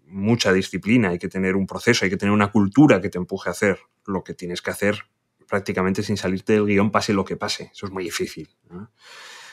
mucha 0.08 0.54
disciplina, 0.54 1.10
hay 1.10 1.20
que 1.20 1.30
tener 1.30 1.56
un 1.56 1.68
proceso, 1.68 2.06
hay 2.06 2.10
que 2.10 2.18
tener 2.18 2.34
una 2.34 2.52
cultura 2.52 3.02
que 3.02 3.10
te 3.10 3.18
empuje 3.18 3.50
a 3.50 3.52
hacer 3.52 3.80
lo 4.06 4.24
que 4.24 4.34
tienes 4.34 4.62
que 4.62 4.72
hacer 4.72 5.06
prácticamente 5.48 6.04
sin 6.04 6.18
salirte 6.18 6.54
del 6.54 6.66
guion, 6.66 6.92
pase 6.92 7.14
lo 7.14 7.26
que 7.26 7.38
pase. 7.38 7.72
Eso 7.74 7.86
es 7.86 7.92
muy 7.92 8.04
difícil. 8.04 8.50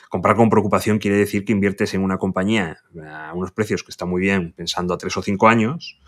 Comprar 0.08 0.36
con 0.36 0.50
preocupación 0.50 0.98
quiere 0.98 1.16
decir 1.16 1.44
que 1.44 1.52
inviertes 1.52 1.94
en 1.94 2.02
una 2.02 2.18
compañía 2.18 2.78
a 3.06 3.32
unos 3.34 3.52
precios 3.52 3.82
que 3.82 3.90
están 3.90 4.08
muy 4.08 4.20
bien 4.20 4.52
pensando 4.52 4.94
a 4.94 4.98
tres 4.98 5.16
o 5.16 5.22
cinco 5.22 5.48
años, 5.48 5.98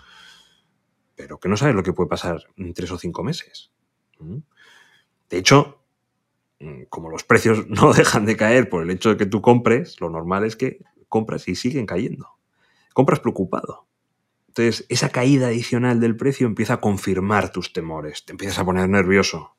pero 1.14 1.38
que 1.38 1.49
no 1.49 1.57
sabes 1.57 1.75
lo 1.75 1.83
que 1.83 1.92
puede 1.92 2.09
pasar 2.09 2.42
en 2.57 2.75
tres 2.75 2.90
o 2.90 2.99
cinco 2.99 3.23
meses. 3.23 3.73
De 5.31 5.38
hecho, 5.38 5.85
Mm, 6.64 6.85
como 6.88 7.11
los 7.11 7.25
precios 7.25 7.66
no 7.68 7.92
dejan 7.92 8.27
de 8.27 8.37
caer 8.37 8.68
por 8.68 8.83
el 8.83 8.90
hecho 8.90 9.11
de 9.11 9.16
que 9.16 9.27
tú 9.27 9.42
compres, 9.42 10.01
lo 10.01 10.11
normal 10.11 10.44
es 10.44 10.57
que 10.57 10.81
compras 11.09 11.47
y 11.49 11.55
siguen 11.55 11.87
cayendo. 11.87 12.29
Compras 12.92 13.20
preocupado. 13.20 13.87
Entonces, 14.57 14.87
esa 14.88 15.09
caída 15.09 15.49
adicional 15.49 15.99
del 15.99 16.17
precio 16.17 16.47
empieza 16.47 16.75
a 16.75 16.81
confirmar 16.81 17.51
tus 17.51 17.73
temores, 17.73 18.25
te 18.25 18.31
empiezas 18.31 18.61
a 18.61 18.64
poner 18.64 18.88
nervioso, 18.88 19.57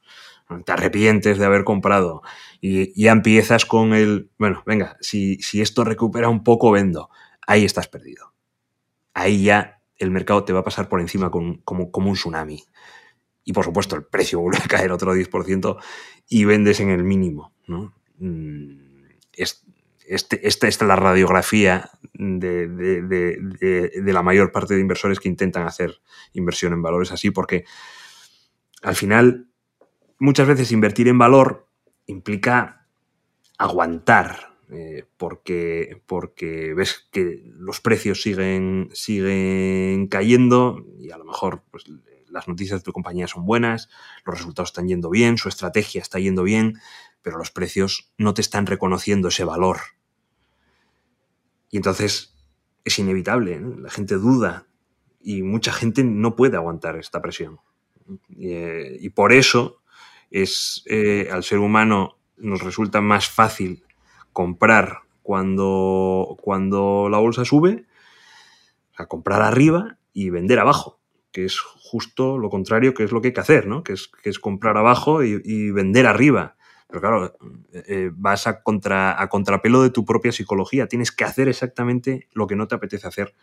te 0.63 0.71
arrepientes 0.71 1.37
de 1.37 1.45
haber 1.45 1.65
comprado 1.65 2.21
y 2.61 2.97
ya 3.01 3.11
empiezas 3.11 3.65
con 3.65 3.93
el, 3.93 4.29
bueno, 4.37 4.63
venga, 4.65 4.95
si, 5.01 5.35
si 5.41 5.59
esto 5.59 5.83
recupera 5.83 6.29
un 6.29 6.45
poco, 6.45 6.71
vendo. 6.71 7.09
Ahí 7.45 7.65
estás 7.65 7.89
perdido. 7.89 8.33
Ahí 9.13 9.43
ya 9.43 9.81
el 9.97 10.11
mercado 10.11 10.45
te 10.45 10.53
va 10.53 10.61
a 10.61 10.63
pasar 10.63 10.87
por 10.87 11.01
encima 11.01 11.29
como, 11.29 11.61
como 11.61 12.09
un 12.09 12.15
tsunami. 12.15 12.63
Y 13.43 13.51
por 13.51 13.65
supuesto, 13.65 13.97
el 13.97 14.05
precio 14.05 14.39
vuelve 14.39 14.59
a 14.63 14.67
caer 14.67 14.93
otro 14.93 15.13
10% 15.13 15.77
y 16.29 16.45
vendes 16.45 16.79
en 16.79 16.89
el 16.89 17.03
mínimo. 17.03 17.51
¿no? 17.67 17.93
Mm, 18.19 19.09
este, 20.07 20.47
esta 20.47 20.67
es 20.67 20.81
la 20.81 20.95
radiografía 20.95 21.89
de, 22.13 22.67
de, 22.67 24.13
la 24.13 24.23
mayor 24.23 24.51
parte 24.51 24.75
de 24.75 24.81
inversores 24.81 25.19
que 25.19 25.29
intentan 25.29 25.67
hacer 25.67 26.01
inversión 26.33 26.73
en 26.73 26.81
valores 26.81 27.11
así, 27.11 27.31
porque 27.31 27.65
al 28.81 28.95
final 28.95 29.47
muchas 30.19 30.47
veces 30.47 30.71
invertir 30.71 31.07
en 31.07 31.17
valor 31.17 31.67
implica 32.05 32.87
aguantar, 33.57 34.57
eh, 34.69 35.05
porque, 35.17 36.01
porque 36.05 36.73
ves 36.73 37.07
que 37.11 37.41
los 37.57 37.81
precios 37.81 38.21
siguen, 38.21 38.89
siguen 38.93 40.07
cayendo 40.07 40.83
y 40.99 41.11
a 41.11 41.17
lo 41.17 41.25
mejor 41.25 41.63
pues, 41.71 41.85
las 42.29 42.47
noticias 42.47 42.81
de 42.81 42.83
tu 42.83 42.91
compañía 42.91 43.27
son 43.27 43.45
buenas, 43.45 43.89
los 44.25 44.37
resultados 44.37 44.69
están 44.69 44.87
yendo 44.87 45.09
bien, 45.09 45.37
su 45.37 45.49
estrategia 45.49 46.01
está 46.01 46.19
yendo 46.19 46.43
bien, 46.43 46.79
pero 47.21 47.37
los 47.37 47.51
precios 47.51 48.11
no 48.17 48.33
te 48.33 48.41
están 48.41 48.65
reconociendo 48.65 49.29
ese 49.29 49.45
valor. 49.45 49.77
Y 51.69 51.77
entonces 51.77 52.35
es 52.83 52.99
inevitable, 52.99 53.59
la 53.79 53.89
gente 53.89 54.15
duda 54.15 54.67
y 55.19 55.41
mucha 55.41 55.73
gente 55.73 56.03
no 56.03 56.35
puede 56.35 56.55
aguantar 56.55 56.97
esta 56.97 57.21
presión. 57.21 57.59
Y, 58.29 58.51
eh, 58.51 59.11
por 59.13 59.33
eso 59.33 59.81
es 60.29 60.83
eh, 60.85 61.29
al 61.31 61.43
ser 61.43 61.59
humano 61.59 62.17
nos 62.37 62.61
resulta 62.61 63.01
más 63.01 63.27
fácil 63.29 63.83
comprar 64.33 64.99
cuando, 65.23 66.37
cuando 66.41 67.07
la 67.09 67.17
bolsa 67.17 67.45
sube, 67.45 67.85
comprar 69.07 69.41
arriba 69.41 69.97
y 70.13 70.29
vender 70.29 70.59
abajo, 70.59 70.99
que 71.31 71.45
es 71.45 71.59
justo 71.59 72.37
lo 72.37 72.49
contrario 72.49 72.93
que 72.93 73.03
es 73.03 73.11
lo 73.11 73.21
que 73.21 73.29
hay 73.29 73.33
que 73.33 73.41
hacer, 73.41 73.67
¿no? 73.67 73.83
que, 73.83 73.93
es, 73.93 74.07
que 74.07 74.29
es 74.29 74.39
comprar 74.39 74.77
abajo 74.77 75.23
y, 75.23 75.71
vender 75.71 76.07
arriba. 76.07 76.55
Pero 76.87 77.01
claro, 77.01 77.25
eh, 77.73 77.83
eh, 77.87 78.11
vas 78.13 78.47
a, 78.47 78.61
contra, 78.61 79.21
a 79.21 79.27
contrapelo 79.27 79.81
de 79.81 79.89
tu 79.89 80.05
propia 80.05 80.31
psicología, 80.31 80.87
tienes 80.87 81.11
que 81.11 81.23
hacer 81.23 81.47
exactamente 81.47 82.27
lo 82.33 82.47
que 82.47 82.55
no 82.55 82.67
te 82.67 82.75
apetece 82.75 83.07
hacer. 83.07 83.33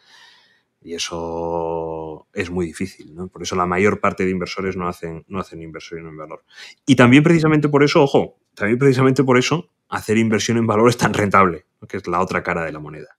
Y 0.85 0.95
eso 0.95 2.27
es 2.33 2.51
muy 2.51 2.67
difícil, 2.67 3.15
¿no? 3.15 3.29
Por 3.29 3.43
eso 3.43 3.55
la 3.55 3.67
mayor 3.67 4.01
parte 4.01 4.25
de 4.25 4.31
inversores 4.31 4.77
no 4.77 4.89
hacen, 4.89 5.25
no 5.29 5.39
hacen 5.39 5.63
inversión 5.63 6.07
en 6.09 6.17
valor. 6.17 6.45
Y 6.87 6.97
también 6.97 7.23
precisamente 7.23 7.69
por 7.69 7.85
eso, 7.85 8.03
ojo, 8.03 8.39
también 8.55 8.79
precisamente 8.79 9.23
por 9.23 9.39
eso 9.39 9.71
hacer 9.89 10.19
inversión 10.19 10.57
en 10.57 10.67
valor 10.67 10.89
es 10.89 10.97
tan 10.97 11.15
rentable, 11.15 11.67
que 11.89 11.99
es 11.99 12.07
la 12.09 12.21
otra 12.21 12.43
cara 12.43 12.65
de 12.65 12.73
la 12.73 12.81
moneda. 12.81 13.17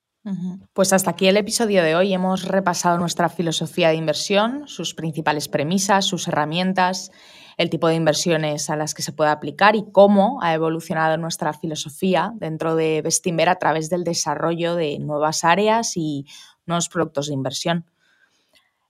Pues 0.72 0.94
hasta 0.94 1.12
aquí 1.12 1.28
el 1.28 1.36
episodio 1.36 1.84
de 1.84 1.96
hoy. 1.96 2.14
Hemos 2.14 2.48
repasado 2.48 2.98
nuestra 2.98 3.28
filosofía 3.28 3.90
de 3.90 3.96
inversión, 3.96 4.68
sus 4.68 4.94
principales 4.94 5.50
premisas, 5.50 6.06
sus 6.06 6.28
herramientas, 6.30 7.12
el 7.58 7.70
tipo 7.70 7.88
de 7.88 7.96
inversiones 7.96 8.70
a 8.70 8.76
las 8.76 8.94
que 8.94 9.02
se 9.02 9.12
puede 9.12 9.32
aplicar 9.32 9.76
y 9.76 9.86
cómo 9.92 10.40
ha 10.42 10.54
evolucionado 10.54 11.18
nuestra 11.18 11.54
filosofía 11.54 12.34
dentro 12.36 12.76
de 12.76 13.02
Bestinver 13.02 13.50
a 13.50 13.60
través 13.60 13.90
del 13.90 14.04
desarrollo 14.04 14.76
de 14.76 15.00
nuevas 15.00 15.44
áreas 15.44 15.96
y 15.96 16.26
nuevos 16.66 16.90
productos 16.90 17.28
de 17.28 17.34
inversión. 17.34 17.86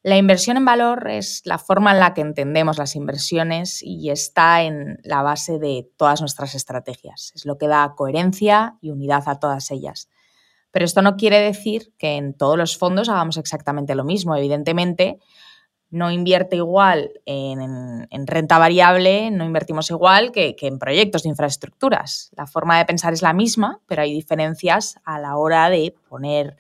La 0.06 0.18
inversión 0.18 0.58
en 0.58 0.66
valor 0.66 1.10
es 1.10 1.42
la 1.46 1.58
forma 1.58 1.94
en 1.94 2.00
la 2.00 2.14
que 2.14 2.20
entendemos 2.20 2.78
las 2.78 2.98
inversiones 2.98 3.82
y 3.82 4.10
está 4.10 4.64
en 4.64 5.00
la 5.04 5.22
base 5.22 5.60
de 5.60 5.90
todas 5.96 6.20
nuestras 6.20 6.56
estrategias. 6.56 7.32
Es 7.36 7.46
lo 7.46 7.58
que 7.58 7.70
da 7.70 7.94
coherencia 7.96 8.78
y 8.82 8.92
unidad 8.92 9.24
a 9.28 9.40
todas 9.40 9.72
ellas. 9.72 10.10
Pero 10.72 10.84
esto 10.84 11.02
no 11.02 11.16
quiere 11.16 11.40
decir 11.40 11.94
que 11.98 12.18
en 12.18 12.34
todos 12.34 12.58
los 12.58 12.78
fondos 12.78 13.08
hagamos 13.08 13.38
exactamente 13.38 13.96
lo 13.96 14.04
mismo. 14.04 14.36
Evidentemente, 14.36 15.20
no 15.94 16.10
invierte 16.10 16.56
igual 16.56 17.12
en, 17.28 18.08
renta 18.26 18.58
variable, 18.58 19.30
no 19.30 19.46
invertimos 19.46 19.92
igual 19.92 20.32
que, 20.32 20.56
en 20.60 20.80
proyectos 20.80 21.22
de 21.22 21.30
infraestructuras. 21.30 22.32
La 22.36 22.48
forma 22.48 22.80
de 22.80 22.86
pensar 22.86 23.14
es 23.14 23.22
la 23.22 23.32
misma, 23.32 23.80
pero 23.86 24.02
hay 24.02 24.12
diferencias 24.12 25.00
a 25.06 25.20
la 25.20 25.38
hora 25.38 25.70
de 25.70 25.94
poner 26.10 26.58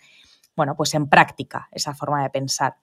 bueno, 0.55 0.75
pues 0.75 0.93
en 0.93 1.09
práctica 1.09 1.67
esa 1.71 1.95
forma 1.95 2.21
de 2.21 2.29
pensar. 2.29 2.75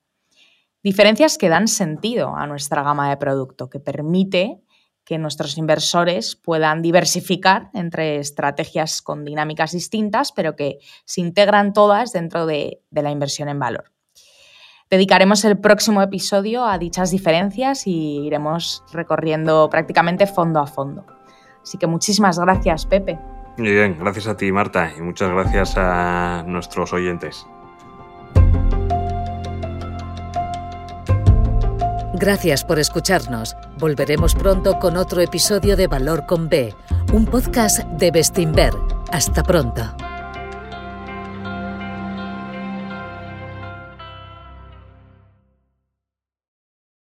Diferencias 0.83 1.39
que 1.39 1.49
dan 1.49 1.69
sentido 1.69 2.35
a 2.35 2.49
nuestra 2.49 2.83
gama 2.83 3.09
de 3.11 3.17
producto, 3.17 3.71
que 3.71 3.79
permite 3.79 4.61
que 5.05 5.19
nuestros 5.19 5.57
inversores 5.57 6.35
puedan 6.35 6.83
diversificar 6.83 7.71
entre 7.75 8.17
estrategias 8.17 9.03
con 9.03 9.25
dinámicas 9.25 9.71
distintas, 9.71 10.33
pero 10.33 10.57
que 10.57 10.79
se 11.05 11.21
integran 11.21 11.73
todas 11.73 12.13
dentro 12.13 12.45
de, 12.45 12.83
de 12.91 13.03
la 13.03 13.13
inversión 13.13 13.49
en 13.49 13.61
valor. 13.61 13.93
Dedicaremos 14.91 15.45
el 15.45 15.57
próximo 15.57 16.03
episodio 16.03 16.65
a 16.67 16.77
dichas 16.77 17.13
diferencias 17.13 17.87
y 17.87 18.27
iremos 18.27 18.83
recorriendo 18.93 19.71
prácticamente 19.71 20.27
fondo 20.27 20.59
a 20.59 20.67
fondo. 20.67 21.07
Así 21.63 21.79
que 21.79 21.87
muchísimas 21.87 22.41
gracias, 22.41 22.87
Pepe. 22.87 23.17
Muy 23.57 23.71
bien, 23.71 23.97
gracias 24.01 24.27
a 24.27 24.37
ti, 24.37 24.51
Marta, 24.51 24.91
y 24.97 25.01
muchas 25.01 25.31
gracias 25.31 25.75
a 25.77 26.43
nuestros 26.45 26.93
oyentes. 26.93 27.47
Gracias 32.15 32.65
por 32.65 32.81
escucharnos. 32.81 33.57
Volveremos 33.79 34.35
pronto 34.35 34.81
con 34.81 34.97
otro 34.97 35.21
episodio 35.23 35.77
de 35.77 35.87
Valor 35.87 36.27
con 36.27 36.49
B, 36.49 36.75
un 37.13 37.27
podcast 37.27 37.79
de 37.79 38.11
Bestinver. 38.11 38.75
Hasta 39.13 39.45
pronto. 39.45 40.10